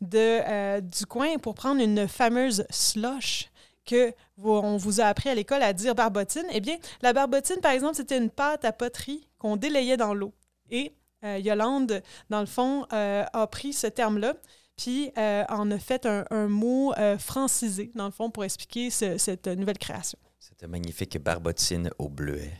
[0.00, 3.48] de, du coin pour prendre une fameuse slush?
[3.84, 4.12] que
[4.44, 7.96] on vous a appris à l'école à dire barbotine, eh bien, la barbotine, par exemple,
[7.96, 10.32] c'était une pâte à poterie qu'on délayait dans l'eau.
[10.70, 14.34] Et euh, Yolande, dans le fond, euh, a pris ce terme-là,
[14.76, 19.78] puis euh, en a fait un, mot francisé, dans le fond, pour expliquer cette nouvelle
[19.78, 20.18] création.
[20.38, 22.52] Cette magnifique barbotine au bleuet.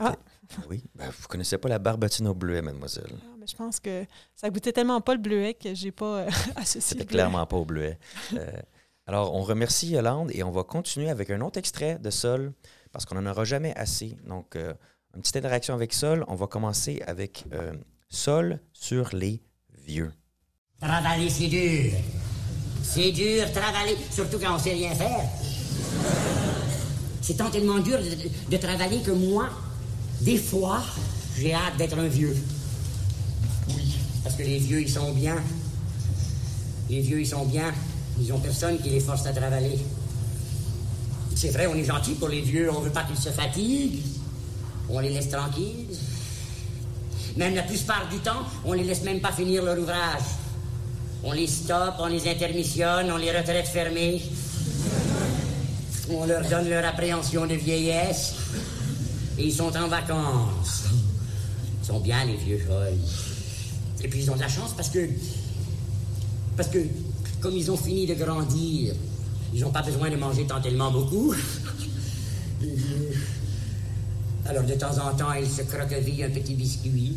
[0.00, 0.16] Ah.
[0.68, 3.12] Oui, ben, vous ne connaissez pas la barbotine au bleuet, mademoiselle?
[3.12, 4.04] Ah, mais je pense que
[4.34, 6.80] ça goûtait tellement pas le bleuet que j'ai pas associé.
[6.80, 7.98] C'était clairement pas au bleuet.
[9.06, 12.52] alors, on remercie Yolande et on va continuer avec un autre extrait de Sol
[12.90, 14.16] parce qu'on n'en aura jamais assez.
[14.26, 14.56] Donc,
[15.14, 16.24] une petite interaction avec Sol.
[16.28, 17.72] On va commencer avec euh,
[18.08, 19.42] Sol sur les
[19.86, 20.12] vieux.
[20.80, 21.92] Travailler, c'est dur.
[22.82, 25.24] C'est dur, travailler, surtout quand on sait rien faire.
[27.20, 27.98] C'est tant tellement dur
[28.50, 29.48] de, travailler que moi,
[30.20, 30.82] des fois,
[31.38, 32.36] j'ai hâte d'être un vieux.
[33.68, 35.36] Oui, parce que les vieux, ils sont bien.
[36.90, 37.72] Les vieux, ils sont bien.
[38.20, 39.78] Ils ont personne qui les force à travailler.
[41.36, 44.02] C'est vrai, on est gentil pour les vieux, on veut pas qu'ils se fatiguent.
[44.88, 45.86] On les laisse tranquilles.
[47.36, 50.22] Même la plupart du temps, on les laisse même pas finir leur ouvrage.
[51.24, 54.22] On les stoppe, on les intermissionne, on les retraite fermées.
[56.10, 58.34] On leur donne leur appréhension de vieillesse.
[59.38, 60.84] Et ils sont en vacances.
[61.80, 62.98] Ils sont bien, les vieux folles.
[64.02, 65.08] Et puis ils ont de la chance parce que.
[66.56, 66.78] Parce que,
[67.40, 68.94] comme ils ont fini de grandir,
[69.54, 71.34] ils n'ont pas besoin de manger tant tellement beaucoup.
[74.44, 77.16] Alors de temps en temps, il se croqueville un petit biscuit.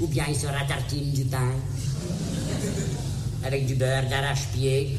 [0.00, 1.52] Ou bien il se ratartine du pain.
[3.44, 4.96] Avec du beurre d'arrache-pied.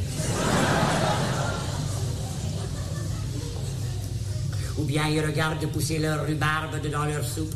[4.77, 7.53] Ou bien ils regardent pousser leur rhubarbe dans leur soupe.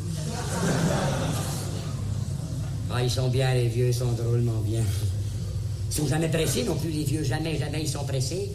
[2.92, 4.82] Ah, ils sont bien, les vieux, ils sont drôlement bien.
[5.90, 8.50] Ils sont jamais pressés non plus, les vieux, jamais, jamais ils sont pressés.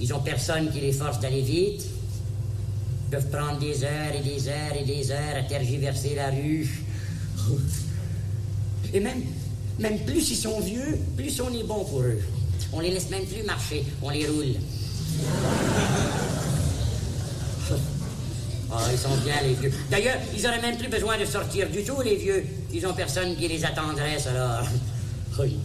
[0.00, 1.84] Ils ont personne qui les force d'aller vite
[3.10, 6.68] peuvent prendre des heures et des heures et des heures à tergiverser la rue.
[8.92, 9.22] Et même,
[9.78, 12.20] même plus ils sont vieux, plus on est bon pour eux.
[12.72, 14.56] On les laisse même plus marcher, on les roule.
[18.76, 19.72] Ah, ils sont bien, les vieux.
[19.88, 22.44] D'ailleurs, ils auraient même plus besoin de sortir du tout, les vieux.
[22.72, 24.66] Ils ont personne qui les attendrait, alors.
[25.38, 25.58] Oui.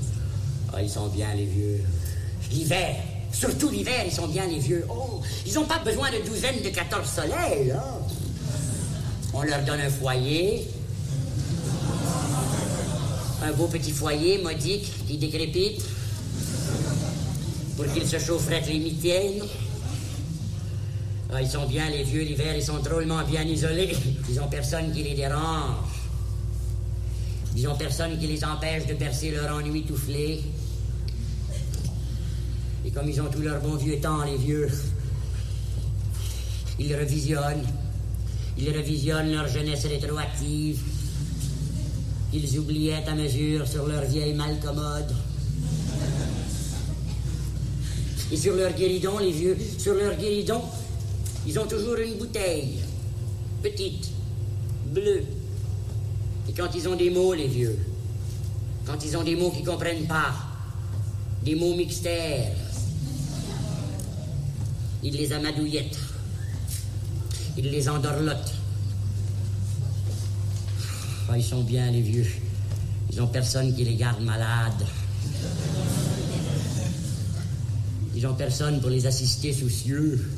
[0.71, 1.81] Ah, ils sont bien, les vieux.
[2.51, 2.95] L'hiver,
[3.31, 4.85] Surtout l'hiver, ils sont bien les vieux.
[4.89, 7.73] Oh, ils n'ont pas besoin de douzaines de 14 soleils.
[9.33, 10.67] On leur donne un foyer.
[13.41, 15.81] Un beau petit foyer modique qui décrépite
[17.77, 19.43] pour qu'ils se chaufferaient les mitaines.
[21.31, 23.95] Ah, ils sont bien les vieux l'hiver, ils sont drôlement bien isolés.
[24.29, 25.75] Ils n'ont personne qui les dérange.
[27.55, 30.41] Ils n'ont personne qui les empêche de percer leur ennui toufflé.
[32.89, 34.67] Et comme ils ont tout leur bon vieux temps, les vieux,
[36.79, 37.63] ils revisionnent.
[38.57, 40.81] Ils revisionnent leur jeunesse rétroactive.
[42.33, 45.13] Ils oubliaient à mesure sur leur vieille malcommode.
[48.31, 50.63] Et sur leur guéridon, les vieux, sur leur guéridon,
[51.45, 52.79] ils ont toujours une bouteille,
[53.61, 54.09] petite,
[54.87, 55.25] bleue.
[56.49, 57.77] Et quand ils ont des mots, les vieux,
[58.87, 60.33] quand ils ont des mots qu'ils comprennent pas,
[61.43, 62.55] des mots mixtères,
[65.03, 65.97] il les amadouillette.
[67.57, 68.53] Il les endorlote.
[71.29, 72.25] Ah, ils sont bien, les vieux.
[73.11, 74.85] Ils ont personne qui les garde malades.
[78.15, 80.29] Ils ont personne pour les assister soucieux.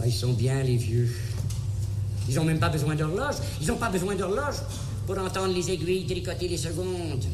[0.00, 1.08] Ah, ils sont bien, les vieux.
[2.28, 3.36] Ils n'ont même pas besoin d'horloge.
[3.60, 4.56] Ils n'ont pas besoin d'horloge
[5.06, 7.24] pour entendre les aiguilles tricoter les secondes.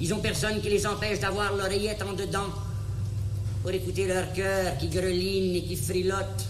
[0.00, 2.48] Ils ont personne qui les empêche d'avoir l'oreillette en dedans
[3.62, 6.48] pour écouter leur cœur qui greline et qui frilote,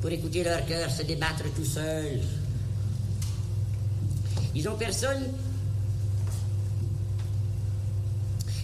[0.00, 2.20] pour écouter leur cœur se débattre tout seul.
[4.54, 5.32] Ils ont personne.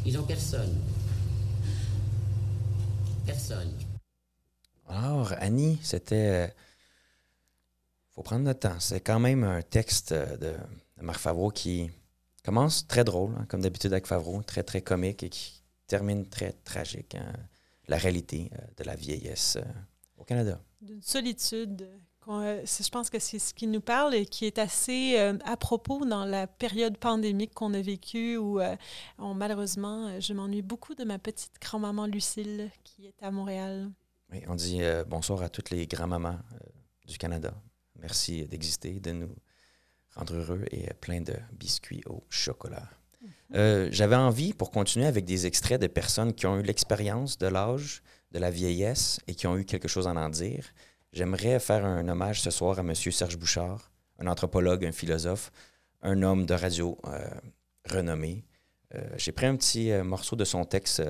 [0.05, 0.79] Ils ont personne.
[3.25, 3.73] Personne.
[4.89, 6.55] Alors, Annie, c'était.
[8.15, 8.81] faut prendre notre temps.
[8.81, 10.55] C'est quand même un texte de,
[11.01, 11.91] Marc Favreau qui
[12.45, 16.53] commence très drôle, hein, comme d'habitude avec Favreau, très, très comique et qui termine très
[16.53, 17.15] tragique.
[17.15, 17.33] Hein,
[17.89, 19.65] la réalité euh, de la vieillesse euh,
[20.17, 20.61] au Canada.
[20.81, 21.89] D'une solitude
[22.29, 25.59] euh, je pense que c'est ce qui nous parle et qui est assez euh, à
[25.59, 28.77] propos dans la période pandémique qu'on a vécue où, euh,
[29.19, 33.91] on- malheureusement, je m'ennuie beaucoup de ma petite grand-maman Lucille qui est à Montréal.
[34.33, 36.59] Oui, on dit euh, bonsoir à toutes les grands-mamans euh,
[37.07, 37.53] du Canada.
[37.99, 39.35] Merci d'exister, de nous
[40.15, 42.89] rendre heureux et plein de biscuits au chocolat.
[43.55, 47.47] Euh, J'avais envie, pour continuer, avec des extraits de personnes qui ont eu l'expérience de
[47.47, 50.65] l'âge, de la vieillesse et qui ont eu quelque chose à en dire.
[51.13, 52.95] J'aimerais faire un hommage ce soir à M.
[52.95, 55.53] Serge Bouchard, un anthropologue, un philosophe,
[56.03, 57.29] un homme de radio euh,
[57.89, 58.45] renommé.
[58.95, 61.03] Euh, J'ai pris un petit morceau de son texte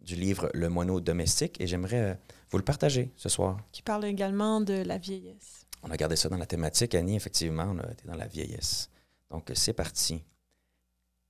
[0.00, 2.18] du livre Le moineau domestique et j'aimerais
[2.50, 3.58] vous le partager ce soir.
[3.72, 5.64] qui parle également de la vieillesse.
[5.82, 8.88] On a gardé ça dans la thématique, Annie, effectivement, on a été dans la vieillesse.
[9.30, 10.22] Donc, c'est parti.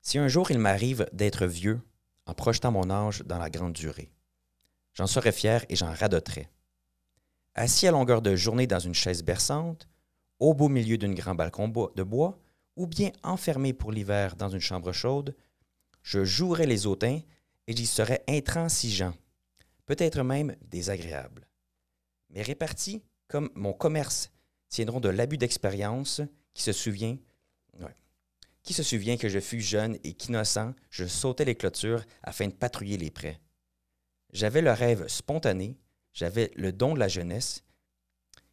[0.07, 1.81] Si un jour il m'arrive d'être vieux,
[2.27, 4.13] en projetant mon âge dans la grande durée,
[4.93, 6.49] j'en serais fier et j'en radoterais.
[7.57, 9.89] Assis à longueur de journée dans une chaise berçante,
[10.39, 12.39] au beau milieu d'un grand balcon de bois,
[12.77, 15.35] ou bien enfermé pour l'hiver dans une chambre chaude,
[16.05, 17.19] je jouerais les hautains
[17.67, 19.13] et j'y serais intransigeant,
[19.87, 21.49] peut-être même désagréable.
[22.31, 24.31] Mais répartis comme mon commerce
[24.69, 26.21] tiendront de l'abus d'expérience
[26.55, 27.19] qui se souvient
[28.67, 32.53] qui se souvient que je fus jeune et qu'innocent, je sautais les clôtures afin de
[32.53, 33.41] patrouiller les prés.
[34.33, 35.79] J'avais le rêve spontané,
[36.13, 37.63] j'avais le don de la jeunesse,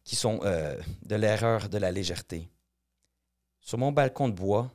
[0.04, 2.48] qui sont euh, de l'erreur de la légèreté.
[3.60, 4.72] Sur mon balcon de bois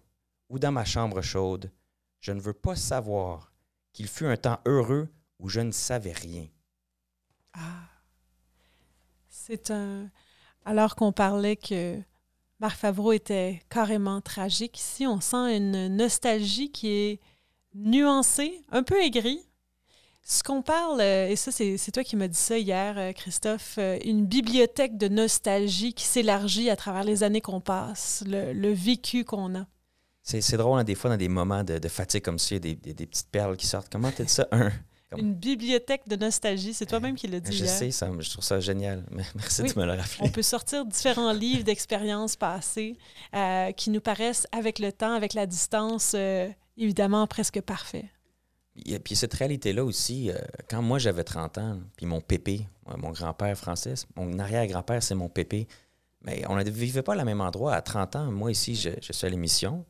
[0.49, 1.71] ou dans ma chambre chaude,
[2.19, 3.53] je ne veux pas savoir
[3.93, 5.07] qu'il fut un temps heureux
[5.39, 6.47] où je ne savais rien.
[7.53, 7.87] Ah.
[9.29, 10.09] C'est un.
[10.65, 12.01] Alors qu'on parlait que
[12.59, 17.19] Marc Favreau était carrément tragique, ici, on sent une nostalgie qui est
[17.73, 19.41] nuancée, un peu aigrie.
[20.23, 23.75] Ce qu'on parle, euh, et ça, c'est toi qui m'as dit ça hier, euh, Christophe,
[23.79, 29.23] euh, une bibliothèque de nostalgie qui s'élargit à travers les années qu'on passe, le, vécu
[29.23, 29.65] qu'on a.
[30.21, 32.75] C'est drôle, hein, des fois, dans des moments de, fatigue comme ça, il y a
[32.75, 33.89] des, des- petites perles qui sortent.
[33.89, 34.47] Comment tu dit ça?
[34.51, 34.71] Un.
[35.09, 37.73] Comme- Une bibliothèque de nostalgie, c'est toi-même qui l'as dit Je hier.
[37.73, 39.03] sais, ça, je trouve ça génial.
[39.35, 39.73] Merci Oui.
[39.73, 40.29] de me le On rappeler.
[40.29, 42.95] peut sortir différents livres d'expériences passées
[43.33, 48.05] euh, qui nous paraissent, avec le temps, avec la distance, euh, évidemment presque parfaits.
[48.85, 50.35] Et puis cette réalité-là aussi, euh,
[50.69, 52.67] quand moi j'avais 30 ans, puis mon pépé,
[52.97, 55.67] mon grand-père français, mon arrière-grand-père, c'est mon pépé,
[56.21, 57.73] mais on ne vivait pas à la même endroit.
[57.73, 59.85] À 30 ans, moi ici, je, je suis à l'émission.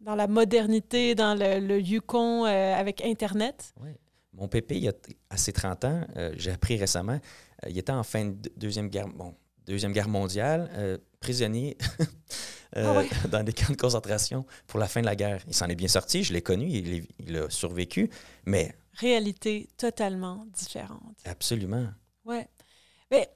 [0.00, 3.72] Dans la modernité, dans le, le Yukon euh, avec Internet.
[4.40, 4.92] Mon pépé, il a,
[5.28, 7.20] à ses 30 ans, euh, j'ai appris récemment,
[7.64, 9.34] euh, il était en fin de deux- deuxième guerre, bon,
[9.66, 11.76] deuxième guerre mondiale, euh, prisonnier
[12.74, 13.08] Ah ouais.
[13.30, 15.42] dans des camps de concentration pour la fin de la guerre.
[15.48, 18.08] Il s'en est bien sorti, je l'ai connu, il, est- il a survécu,
[18.46, 21.18] mais Réalité totalement différente.
[21.24, 21.88] absolument.
[22.24, 22.48] Ouais.
[23.10, 23.28] Mais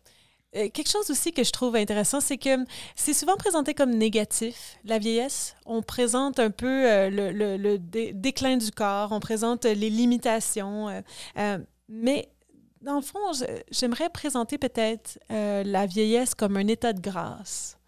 [0.56, 2.50] euh, quelque chose aussi que je trouve intéressant, c'est que
[2.94, 5.56] c'est souvent présenté comme négatif, la vieillesse.
[5.66, 9.90] On présente un peu euh, le, le- le dé- déclin du corps, on présente les
[9.90, 10.88] limitations.
[10.88, 11.00] euh,
[11.38, 12.28] euh, mais
[12.82, 13.18] dans le fond,
[13.70, 17.78] j'aimerais présenter peut-être euh, la vieillesse comme un état de grâce,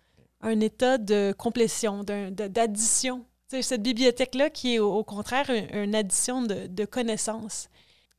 [0.40, 3.24] un état de complétion, d'addition.
[3.48, 7.68] Cette bibliothèque-là qui est au, contraire une, addition de connaissances.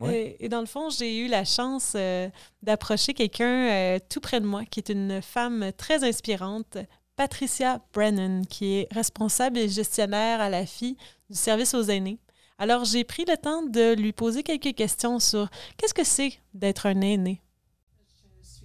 [0.05, 2.29] Et dans le fond, j'ai eu la chance euh,
[2.62, 6.77] d'approcher quelqu'un euh, tout près de moi, qui est une femme très inspirante,
[7.15, 10.97] Patricia Brennan, qui est responsable et gestionnaire à la FI
[11.29, 12.19] du service aux aînés.
[12.60, 16.86] Alors, j'ai pris le temps de lui poser quelques questions sur qu'est-ce que c'est d'être
[16.86, 17.41] un aîné?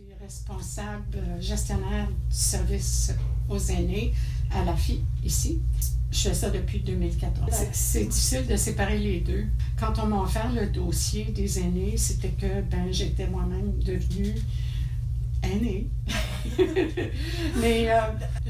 [0.04, 3.12] Suis responsable euh, gestionnaire du service
[3.48, 4.12] aux aînés
[4.52, 5.60] à la FI, ici.
[6.10, 7.48] Je fais ça depuis 2014.
[7.72, 9.44] C'est- difficile de séparer les deux.
[9.78, 14.34] Quand on m'a offert le dossier des aînés, c'était que ben, j'étais moi-même devenue
[15.44, 15.86] aînée.
[17.60, 18.00] Mais euh,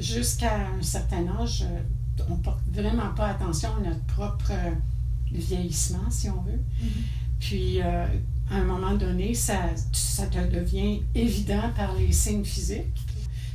[0.00, 4.52] jusqu'à un certain âge, euh, on ne porte vraiment pas attention à notre propre
[5.30, 6.60] vieillissement, si on veut.
[7.40, 8.06] Puis, euh,
[8.50, 13.00] à un moment donné, ça, ça te devient évident par les signes physiques.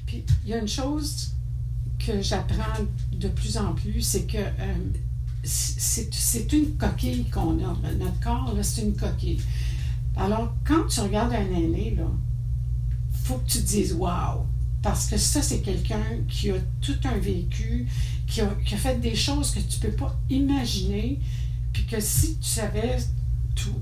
[0.05, 1.33] Puis, il y a une chose
[1.99, 4.75] que j'apprends de plus en plus, c'est que euh,
[5.43, 7.77] c'est une coquille qu'on a.
[7.93, 9.41] Notre corps, c'est une coquille.
[10.15, 12.05] Alors, quand tu regardes un aîné, là,
[13.11, 14.45] faut que tu te dises Waouh!
[14.81, 17.87] Parce que ça, c'est quelqu'un qui a tout un vécu,
[18.27, 21.19] qui a, qui a fait des choses que tu ne peux pas imaginer,
[21.73, 22.97] puis que si tu savais
[23.55, 23.81] tout,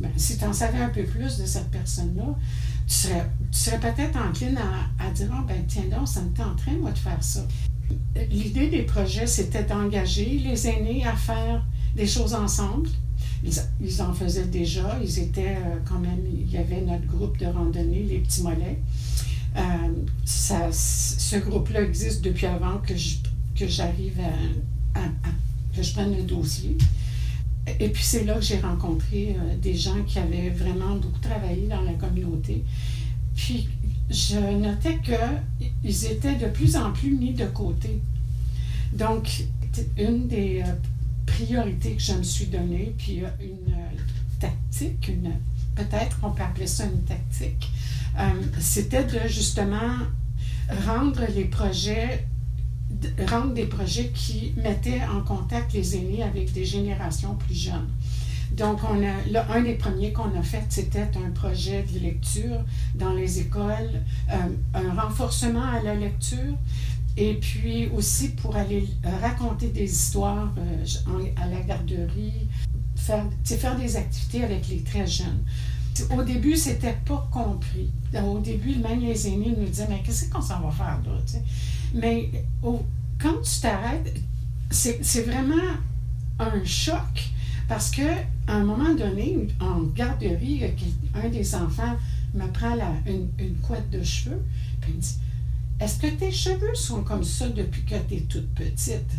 [0.00, 2.36] ben, si tu en savais un peu plus de cette personne-là,
[2.86, 2.94] tu
[3.50, 4.58] serais, peut-être encline
[4.98, 7.46] à, dire Ah, ben tiens donc, ça me tenterait, moi, de faire ça.
[8.30, 11.64] L'idée des projets, c'était d'engager les aînés à faire
[11.96, 12.88] des choses ensemble.
[13.44, 14.98] Ils, en faisaient déjà.
[15.02, 18.80] Ils étaient euh, quand même, il y avait notre groupe de randonnée, les petits mollets.
[19.56, 19.60] Euh,
[20.24, 22.94] ça, ce groupe-là existe depuis avant que
[23.66, 24.18] j'arrive
[24.94, 25.00] à-
[25.74, 26.76] que je prenne le dossier.
[27.80, 31.66] Et puis c'est là que j'ai rencontré euh, des gens qui avaient vraiment beaucoup travaillé
[31.66, 32.64] dans la communauté.
[33.36, 33.68] Puis
[34.10, 38.00] je notais qu'ils étaient de plus en plus mis de côté.
[38.92, 39.44] Donc,
[39.96, 40.72] une des euh,
[41.26, 43.74] priorités que je me suis donnée, puis euh, une
[44.40, 45.32] tactique, une
[45.74, 47.70] peut-être on peut appeler ça une tactique,
[48.58, 49.92] c'était de justement
[50.84, 52.26] rendre les projets
[53.26, 57.88] rendre des projets qui mettaient en contact les aînés avec des générations plus jeunes.
[58.52, 62.64] Donc, on a, là, un des premiers qu'on a fait, c'était un projet de lecture
[62.94, 64.34] dans les écoles, euh,
[64.74, 66.56] un renforcement à la lecture,
[67.16, 68.88] et puis aussi pour aller
[69.20, 72.48] raconter des histoires euh, à la garderie,
[72.96, 75.42] faire, faire des activités avec les très jeunes.
[76.16, 77.90] Au début, c'était pas compris.
[78.14, 81.40] Au début, même les aînés nous disaient Mais qu'est-ce qu'on s'en va faire là?
[81.94, 82.30] Mais
[83.18, 84.14] quand tu t'arrêtes,
[84.70, 85.74] c'est vraiment
[86.38, 87.30] un choc
[87.68, 88.02] parce que
[88.46, 90.62] à un moment donné, en garderie,
[91.14, 91.96] un des enfants
[92.34, 94.40] me prend la- une, une couette de cheveux,
[94.80, 95.14] puis il me dit
[95.80, 99.10] Est-ce que tes cheveux sont comme ça depuis que tu es toute petite?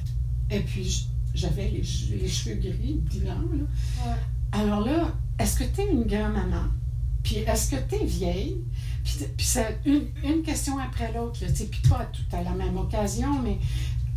[0.49, 1.83] Et puis j'avais les
[2.27, 3.37] cheveux gris, blancs.
[3.53, 4.17] Là.
[4.51, 6.65] Alors là, est-ce que tu es une grand-maman?
[7.23, 8.57] Puis est-ce que tu es vieille?
[9.17, 12.43] Puis, puis c'est une, une question après l'autre, là, tu sais, puis pas tout à
[12.43, 13.57] la même occasion, mais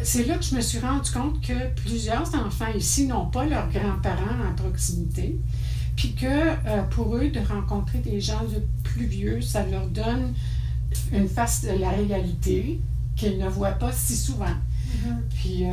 [0.03, 3.71] c'est là que je me suis rendu compte que plusieurs enfants ici n'ont pas leurs
[3.71, 5.39] grands-parents à proximité,
[5.97, 10.35] puis que euh, pour eux, de rencontrer des gens de plus vieux, ça leur donne
[11.13, 12.81] une face de la réalité
[13.17, 14.57] qu'ils ne voient pas si souvent.
[15.35, 15.73] Puis euh,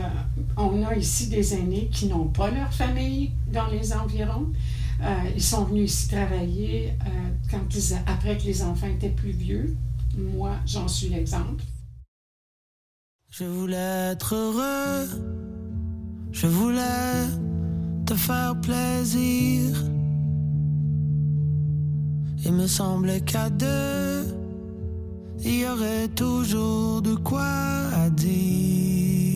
[0.55, 4.47] on a ici des aînés qui n'ont pas leur famille dans les environs.
[5.01, 9.31] Euh, ils sont venus ici travailler euh, quand ils après que les enfants étaient plus
[9.31, 9.75] vieux.
[10.17, 11.63] Moi, j'en suis l'exemple.
[13.29, 15.07] Je voulais être heureux,
[16.31, 17.27] je voulais
[18.05, 19.77] te faire plaisir.
[22.43, 24.25] Il me semblait qu'à deux,
[25.41, 27.45] il y aurait toujours de quoi
[27.93, 29.28] à dire.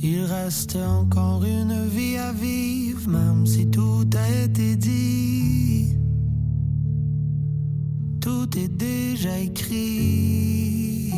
[0.00, 5.96] Il reste encore une vie à vivre, même si tout a été dit.
[8.20, 11.12] Tout est déjà écrit.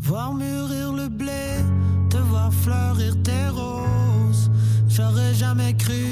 [0.00, 1.62] Voir mûrir le blé,
[2.10, 4.50] te voir fleurir tes roses.
[4.88, 6.06] J'aurais jamais cru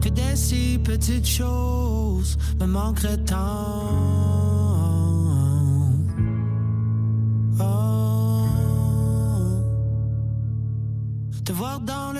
[0.00, 4.49] que des si petites choses me manqueraient tant.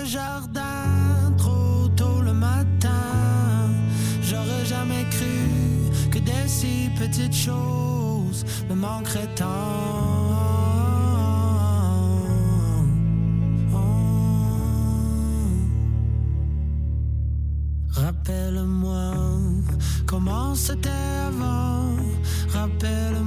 [0.05, 2.89] Jardin trop tôt le matin.
[4.21, 10.61] J'aurais jamais cru que des si petites choses me manqueraient tant.
[17.93, 19.13] Rappelle-moi
[20.05, 20.89] comment c'était
[21.27, 21.95] avant.
[22.49, 23.20] Rappelle-moi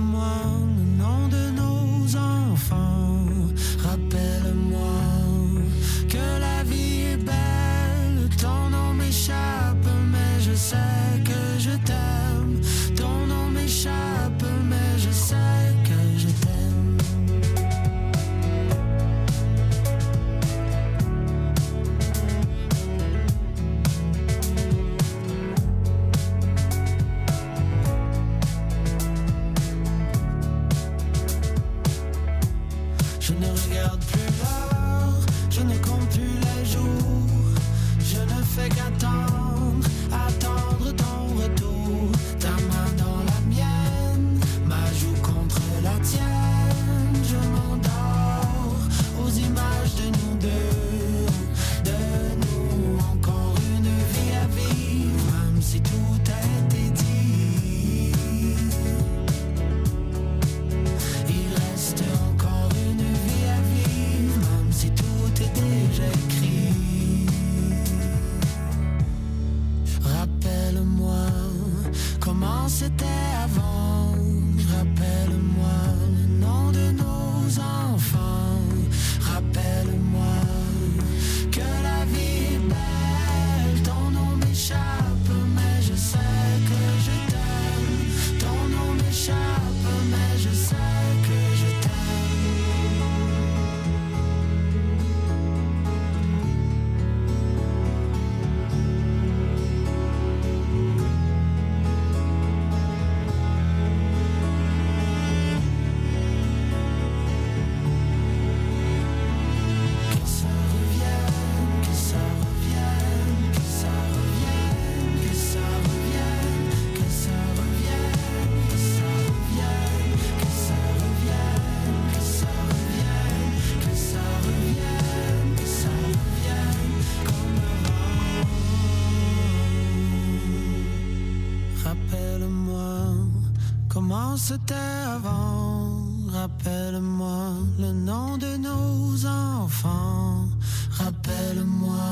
[134.46, 134.74] c'était
[135.16, 136.04] avant.
[136.30, 137.40] Rappelle-moi
[137.78, 140.44] le nom de nos enfants.
[140.90, 142.06] Rappelle-moi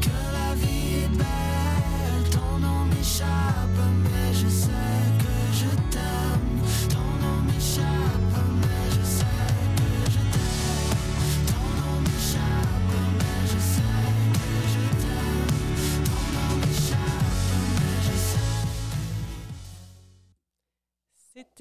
[0.00, 2.24] que la vie est belle.
[2.36, 3.78] Ton nom m'échappe,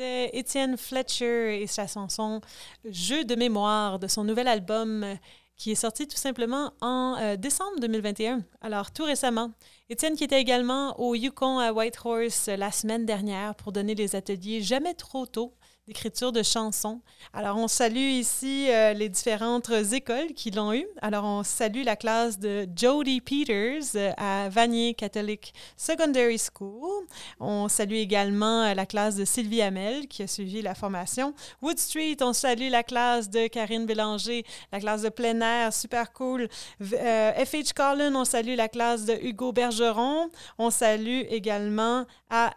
[0.02, 2.42] C'était Étienne Fletcher et sa chanson
[2.86, 5.14] Jeu de mémoire de son nouvel album euh,
[5.56, 9.52] qui est sorti tout simplement en euh, décembre 2021, alors tout récemment.
[9.92, 14.16] Étienne qui était également au Yukon à Whitehorse euh, la semaine dernière pour donner les
[14.16, 15.54] ateliers Jamais trop tôt
[15.88, 17.02] d'écriture de chansons.
[17.34, 20.86] Alors, on salue ici euh, les différentes écoles qui l'ont eu.
[21.02, 27.08] Alors, on salue la classe de Jody Peters euh, à Vanier Catholic Secondary School.
[27.40, 31.34] On salue également euh, la classe de Sylvie Hamel qui a suivi la formation.
[31.64, 36.14] Wood Street, on salue la classe de Karine Bélanger, la classe de plein air, super
[36.14, 36.48] cool.
[36.80, 40.30] FH Collin, on salue la classe de Hugo Bergeron.
[40.60, 42.54] On salue également à,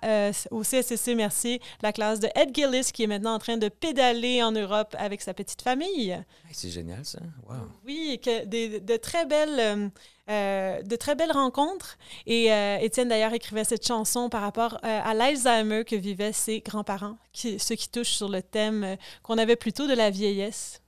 [0.50, 4.42] au CSCC Mercier la classe de Ed Gillis qui est maintenant en train de pédaler
[4.42, 6.10] en Europe avec sa petite famille.
[6.12, 7.20] Hey, c'est génial, ça.
[7.48, 7.54] Wow.
[7.86, 9.88] Oui, que des- de, très belles, euh,
[10.30, 11.96] euh, de très belles rencontres.
[12.26, 16.60] Et euh, Étienne, d'ailleurs, écrivait cette chanson par rapport euh, à l'Alzheimer que vivaient ses
[16.60, 20.80] grands-parents, qui, ce qui touche sur le thème euh, qu'on avait plutôt de la vieillesse.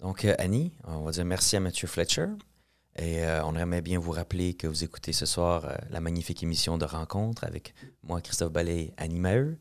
[0.00, 2.26] Donc, Annie, on va dire merci à Mathieu Fletcher.
[3.00, 6.42] Et euh, on aimerait bien vous rappeler que vous écoutez ce soir euh, la magnifique
[6.42, 9.56] émission de rencontre avec moi, Christophe Ballet et Annie Maheu.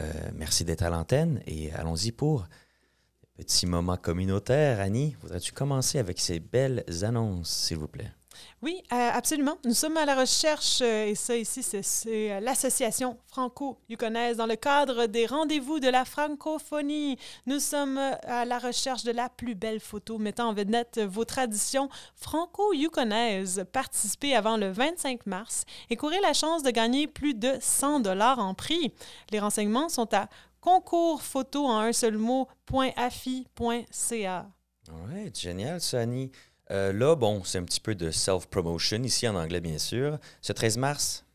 [0.00, 2.46] Euh, merci d'être à l'antenne et allons-y pour
[3.36, 4.80] petit moment communautaire.
[4.80, 8.12] Annie, voudrais-tu commencer avec ces belles annonces, s'il vous plaît?
[8.62, 9.56] Oui, euh, absolument.
[9.64, 14.56] Nous sommes à la recherche, euh, et ça ici, c'est- euh, l'association franco-yukonaise dans le
[14.56, 17.16] cadre des rendez-vous de la francophonie.
[17.46, 21.88] Nous sommes à la recherche de la plus belle photo mettant en vedette vos traditions
[22.16, 23.64] franco-yukonaises.
[23.72, 28.38] Participez avant le 25 mars et courez la chance de gagner plus de 100 dollars
[28.38, 28.92] en prix.
[29.30, 30.28] Les renseignements sont à
[30.60, 32.46] concours photo en un seul mot,
[32.96, 34.46] .afi.ca.
[35.08, 36.30] Ouais, génial, Annie.
[36.72, 40.18] Euh, là, bon, c'est un petit peu de self-promotion, ici en anglais, bien sûr.
[40.40, 41.26] Ce 13 mars,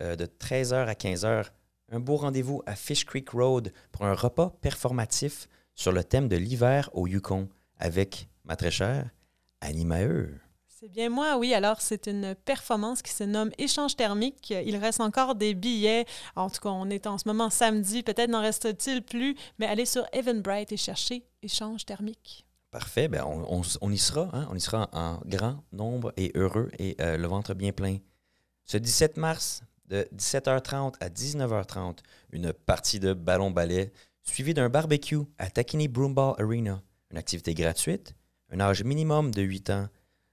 [0.00, 1.46] euh, de 13h à 15h,
[1.92, 6.36] un beau rendez-vous à Fish Creek Road pour un repas performatif sur le thème de
[6.36, 9.10] l'hiver au Yukon avec ma très chère
[9.60, 10.40] Annie Maheu.
[10.66, 11.54] C'est bien moi, oui.
[11.54, 14.50] Alors, c'est une performance qui se nomme Échange thermique.
[14.50, 16.06] Il reste encore des billets.
[16.34, 18.02] En tout cas, on est en ce moment samedi.
[18.02, 22.44] Peut-être n'en reste-t-il plus, mais allez sur Eventbrite et cherchez Échange thermique.
[22.72, 24.48] Parfait, ben on, y sera, hein?
[24.50, 27.98] on y sera en, grand nombre et heureux et euh, le ventre bien plein.
[28.64, 31.98] Ce 17 mars, de 17h30 à 19h30,
[32.30, 33.92] une partie de ballon-ballet
[34.22, 36.80] suivie d'un barbecue à Takini Broomball Arena.
[37.10, 38.14] Une activité gratuite,
[38.50, 39.88] un âge minimum de 8 ans.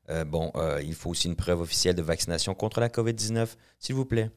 [0.09, 3.95] Euh, bon, euh, il faut aussi une preuve officielle de vaccination contre la COVID-19, s'il
[3.95, 4.31] vous plaît.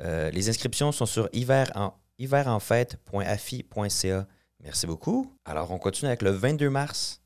[0.00, 4.26] Les inscriptions sont sur hiver en, hiverenfête.afi.ca.
[4.60, 5.32] Merci beaucoup.
[5.44, 7.21] Alors, on continue avec le 22 mars.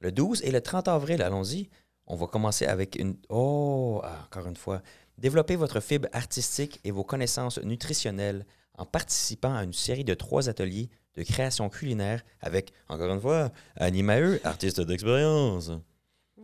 [0.00, 1.68] Le 12 et le 30 avril, allons-y.
[2.06, 3.16] On va commencer avec une...
[3.28, 4.82] Oh, ah, encore une fois.
[5.18, 8.46] Développez votre fibre artistique et vos connaissances nutritionnelles
[8.78, 13.50] en participant à une série de trois ateliers de création culinaire avec, encore une fois,
[13.76, 15.72] Annie Maheu, artiste d'expérience.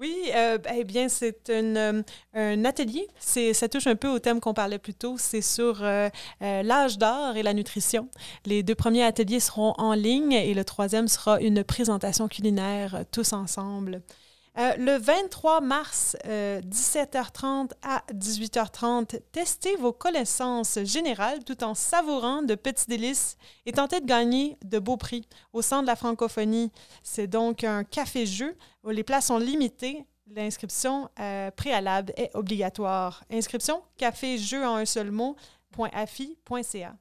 [0.00, 2.02] Oui, euh, eh bien, c'est euh,
[2.34, 3.06] un atelier.
[3.20, 5.16] C'est, ça touche un peu au thème qu'on parlait plus tôt.
[5.18, 6.08] C'est sur euh,
[6.40, 8.08] l'âge d'or et la nutrition.
[8.44, 13.32] Les deux premiers ateliers seront en ligne et le troisième sera une présentation culinaire tous
[13.32, 14.02] ensemble.
[14.56, 22.42] Euh, le 23 mars, euh, 17h30 à 18h30, testez vos connaissances générales tout en savourant
[22.42, 23.36] de petits délices
[23.66, 26.70] et tentez de gagner de beaux prix au centre de la francophonie.
[27.02, 30.04] C'est donc un café-jeu où les places sont limitées.
[30.28, 33.24] L'inscription euh, préalable est obligatoire.
[33.32, 35.34] Inscription café-jeu en un seul mot,
[35.92, 36.94] .afi.ca.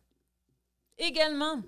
[0.97, 1.61] Également,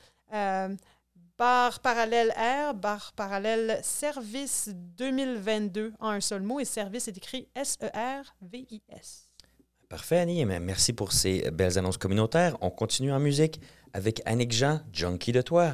[1.41, 7.47] barre parallèle R, barre parallèle service 2022 en un seul mot et service est écrit
[7.57, 9.27] E S-E-R-V-I-S.
[9.89, 10.45] Parfait, Annie.
[10.45, 12.57] Mais Merci pour ces belles annonces communautaires.
[12.61, 13.59] On continue en musique
[13.91, 15.73] avec Annick Jean, Junkie de toi.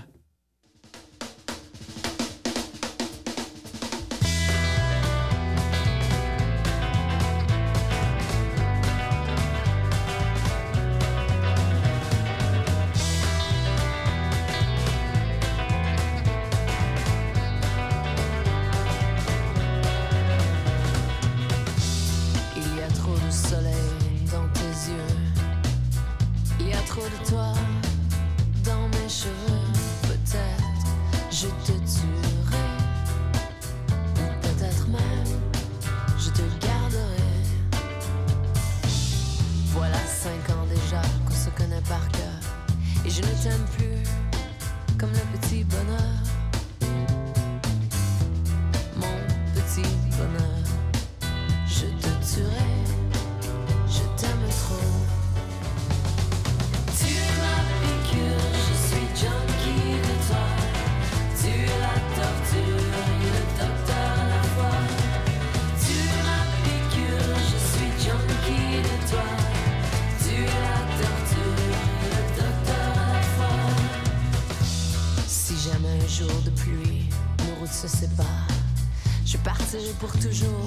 [79.25, 80.65] Je partirai pour toujours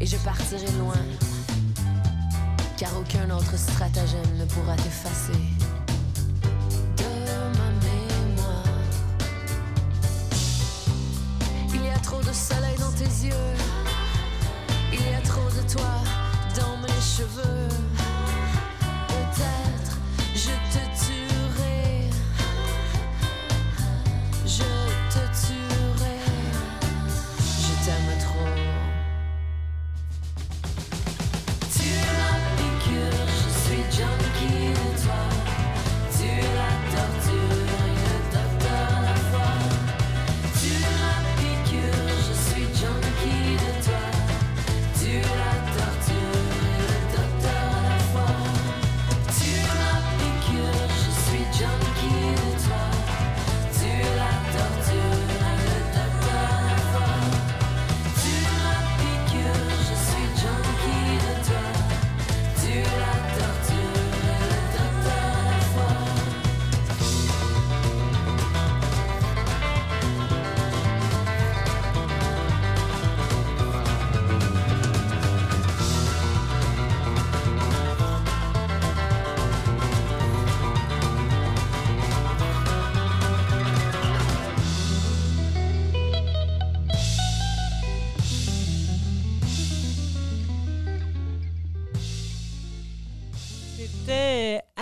[0.00, 0.94] et je partirai loin.
[2.76, 5.32] Car aucun autre stratagème ne pourra t'effacer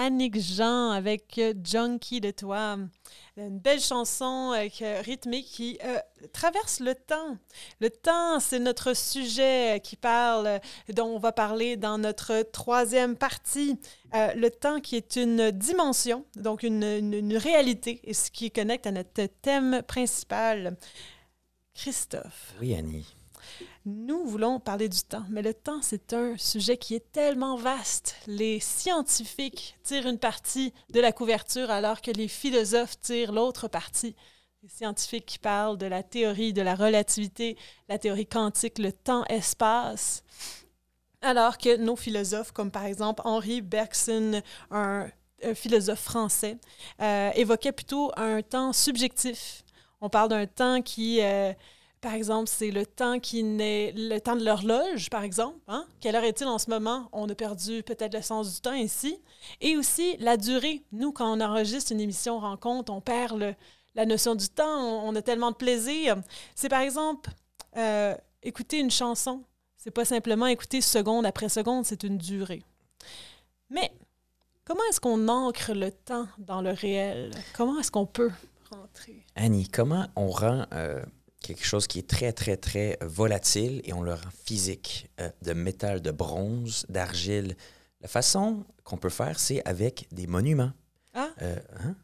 [0.07, 2.79] Annick Jean avec euh, Junkie de toi.
[3.37, 5.99] Une belle chanson euh, rythmée qui euh,
[6.33, 7.37] traverse le temps.
[7.81, 10.61] Le temps, c'est notre sujet qui parle,
[10.95, 13.81] dont on va parler dans notre troisième partie.
[14.15, 19.27] Le temps qui est une dimension, donc une réalité, et ce qui connecte à notre
[19.43, 20.77] thème principal.
[21.75, 22.55] Christophe.
[22.61, 23.16] Oui, Annie.
[23.89, 28.17] Nous voulons parler du temps, mais le temps, c'est un sujet qui est tellement vaste.
[28.27, 34.17] Les scientifiques tirent une partie de la couverture alors que les philosophes tirent l'autre partie.
[34.65, 37.57] Les scientifiques qui parlent de la théorie de la relativité,
[37.89, 40.25] la théorie quantique, le temps-espace.
[41.23, 45.07] Alors que nos philosophes, comme par exemple Henri Bergson, un,
[45.55, 46.59] philosophe français,
[47.01, 49.63] euh, évoquaient plutôt un temps subjectif.
[50.01, 51.53] On parle d'un temps qui, euh,
[52.01, 55.59] par exemple, c'est le temps qui n'est le temps de l'horloge, par exemple.
[55.69, 55.87] Hein?
[56.01, 57.09] Quelle heure est-il en ce moment?
[57.13, 59.19] On a perdu peut-être le sens du temps ici.
[59.61, 60.83] Et aussi la durée.
[60.93, 63.55] Nous, quand on enregistre une émission rencontre, on perd le-
[63.95, 64.79] la notion du temps.
[64.85, 66.17] On, on a tellement de plaisir.
[66.55, 67.31] C'est par exemple
[67.77, 69.43] euh, écouter une chanson.
[69.77, 72.63] C'est pas simplement écouter seconde après seconde, c'est une durée.
[73.71, 73.93] Mais
[74.65, 77.31] comment est-ce qu'on ancre le temps dans le réel?
[77.55, 78.33] Comment est-ce qu'on peut
[78.71, 79.25] rentrer?
[79.37, 81.03] Annie, comment on rend euh,
[81.47, 85.53] quelque chose qui est très, très, très volatile et on le rend physique, euh, de
[85.53, 87.57] métal, de bronze, d'argile?
[88.01, 90.73] La façon qu'on peut faire, c'est avec des monuments.
[91.15, 91.95] Ah, Euh, hein?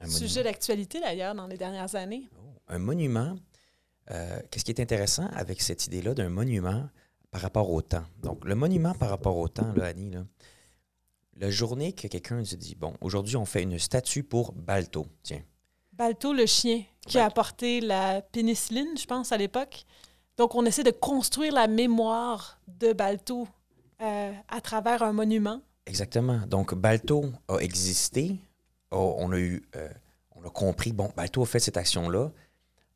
[0.00, 2.28] Un sujet d'actualité d'ailleurs dans les dernières années.
[2.68, 3.36] Un monument,
[4.10, 6.88] euh, qu'est-ce qui est intéressant avec cette idée-là d'un monument
[7.30, 8.04] par rapport au temps?
[8.22, 10.24] Donc, le monument par rapport au temps, là, Annie, là,
[11.36, 15.06] la journée que quelqu'un se dit, bon, aujourd'hui, on fait une statue pour Balto.
[15.22, 15.42] Tiens,
[15.96, 19.84] Balto, le chien, qui a apporté la pénicilline, je pense, à l'époque.
[20.36, 23.46] Donc, on essaie de construire la mémoire de Balto
[24.02, 25.60] euh, à travers un monument.
[25.86, 26.40] Exactement.
[26.48, 28.36] Donc, Balto a existé.
[28.90, 29.88] Oh, on a eu, euh,
[30.34, 32.32] on a compris, bon, Balto a fait cette action-là.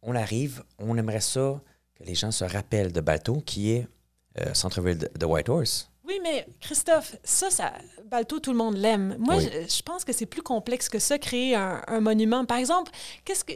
[0.03, 1.61] On arrive, on aimerait ça
[1.95, 3.87] que les gens se rappellent de Balto, qui est
[4.41, 5.89] euh, centre-ville de, de Whitehorse.
[6.09, 7.73] Oui, mais Christophe, ça, ça
[8.11, 9.17] Balto, tout le monde l'aime.
[9.19, 9.45] Moi, Oui.
[9.69, 12.45] je, je pense que c'est plus complexe que ça, créer un, un monument.
[12.47, 12.91] Par exemple,
[13.27, 13.53] qu'est-ce que,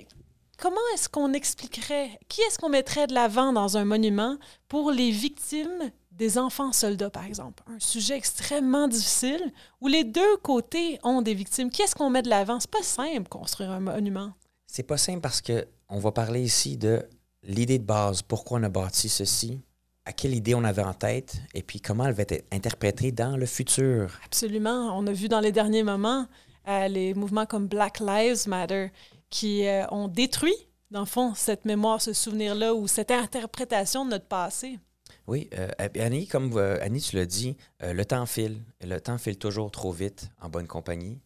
[0.59, 4.36] comment est-ce qu'on expliquerait, qui est-ce qu'on mettrait de l'avant dans un monument
[4.68, 7.62] pour les victimes des enfants soldats, par exemple?
[7.74, 9.50] Un sujet extrêmement difficile
[9.80, 11.70] où les deux côtés ont des victimes.
[11.70, 12.61] Qui est-ce qu'on met de l'avant?
[12.61, 14.30] C'est pas simple, construire un monument.
[14.66, 17.03] C'est pas simple parce que on va parler ici de
[17.42, 19.59] l'idée de base, pourquoi on a bâti ceci,
[20.05, 23.36] à quelle idée on avait en tête, et puis comment elle va être interprétée dans
[23.36, 24.18] le futur.
[24.24, 24.98] Absolument.
[24.98, 26.26] On a vu dans les derniers moments
[26.68, 28.92] euh, les mouvements comme Black Lives Matter
[29.30, 30.55] qui euh, ont détruit,
[30.90, 34.78] dans le fond, cette mémoire, ce souvenir-là ou cette interprétation de notre passé.
[35.26, 38.61] Oui, euh, Annie, comme Annie, tu l'as dit, le temps file.
[38.80, 41.20] Le temps file toujours trop vite en bonne compagnie.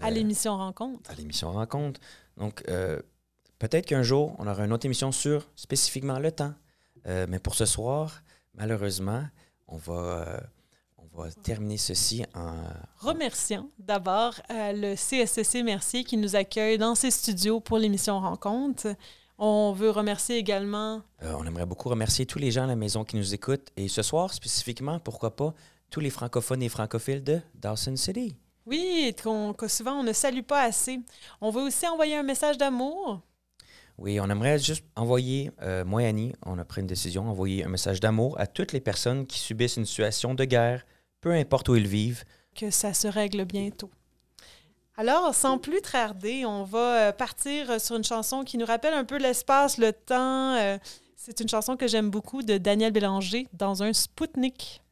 [0.00, 1.10] À l'émission Rencontre.
[1.10, 2.00] à l'émission Rencontre.
[2.36, 2.64] Donc,
[3.58, 6.54] peut-être qu'un jour, on aura une autre émission sur spécifiquement le temps.
[7.06, 8.22] Euh, mais pour ce soir,
[8.54, 9.24] malheureusement,
[9.68, 10.40] on va, euh,
[10.98, 12.54] on va terminer ceci en...
[12.98, 18.94] Remercions d'abord euh, le CSCC Mercier qui nous accueille dans ses studios pour l'émission Rencontre.
[19.36, 23.16] On veut remercier également on aimerait beaucoup remercier tous les gens à la maison qui
[23.16, 23.68] nous écoutent.
[23.76, 25.52] Et ce soir, spécifiquement, pourquoi pas,
[25.90, 28.36] tous les francophones et francophiles de Dawson City.
[28.66, 31.00] Oui, qu'on- que souvent on ne salue pas assez.
[31.40, 33.20] On veut aussi envoyer un message d'amour.
[33.98, 37.64] Oui, on aimerait juste envoyer, euh, moi et Annie, on a pris une décision, envoyer
[37.64, 40.84] un message d'amour à toutes les personnes qui subissent une situation de guerre,
[41.20, 42.24] peu importe où ils vivent.
[42.56, 43.90] que ça se règle bientôt.
[44.96, 49.04] Alors, sans plus tarder, on va euh, partir sur une chanson qui nous rappelle un
[49.04, 50.54] peu l'espace, le temps.
[50.54, 50.78] euh,
[51.16, 54.82] C'est une chanson que j'aime beaucoup de Daniel Bélanger dans un Spoutnik.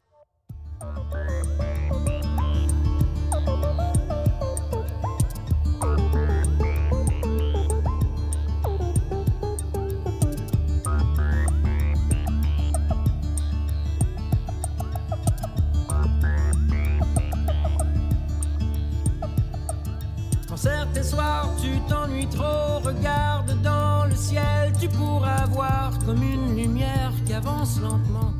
[20.62, 27.12] Certains soirs tu t'ennuies trop, regarde dans le ciel, tu pourras voir comme une lumière
[27.26, 28.32] qui avance lentement.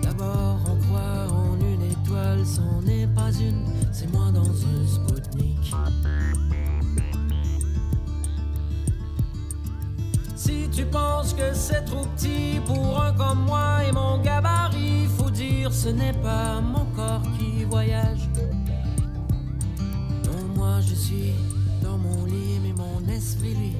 [0.00, 5.74] D'abord on croit en une étoile, c'en est pas une, c'est moi dans un Spoutnik.
[10.36, 15.30] Si tu penses que c'est trop petit pour un comme moi et mon gabarit, faut
[15.30, 18.28] dire ce n'est pas mon corps qui voyage
[20.62, 21.32] moi je suis
[21.82, 23.72] dans mon lit, mais mon esprit lui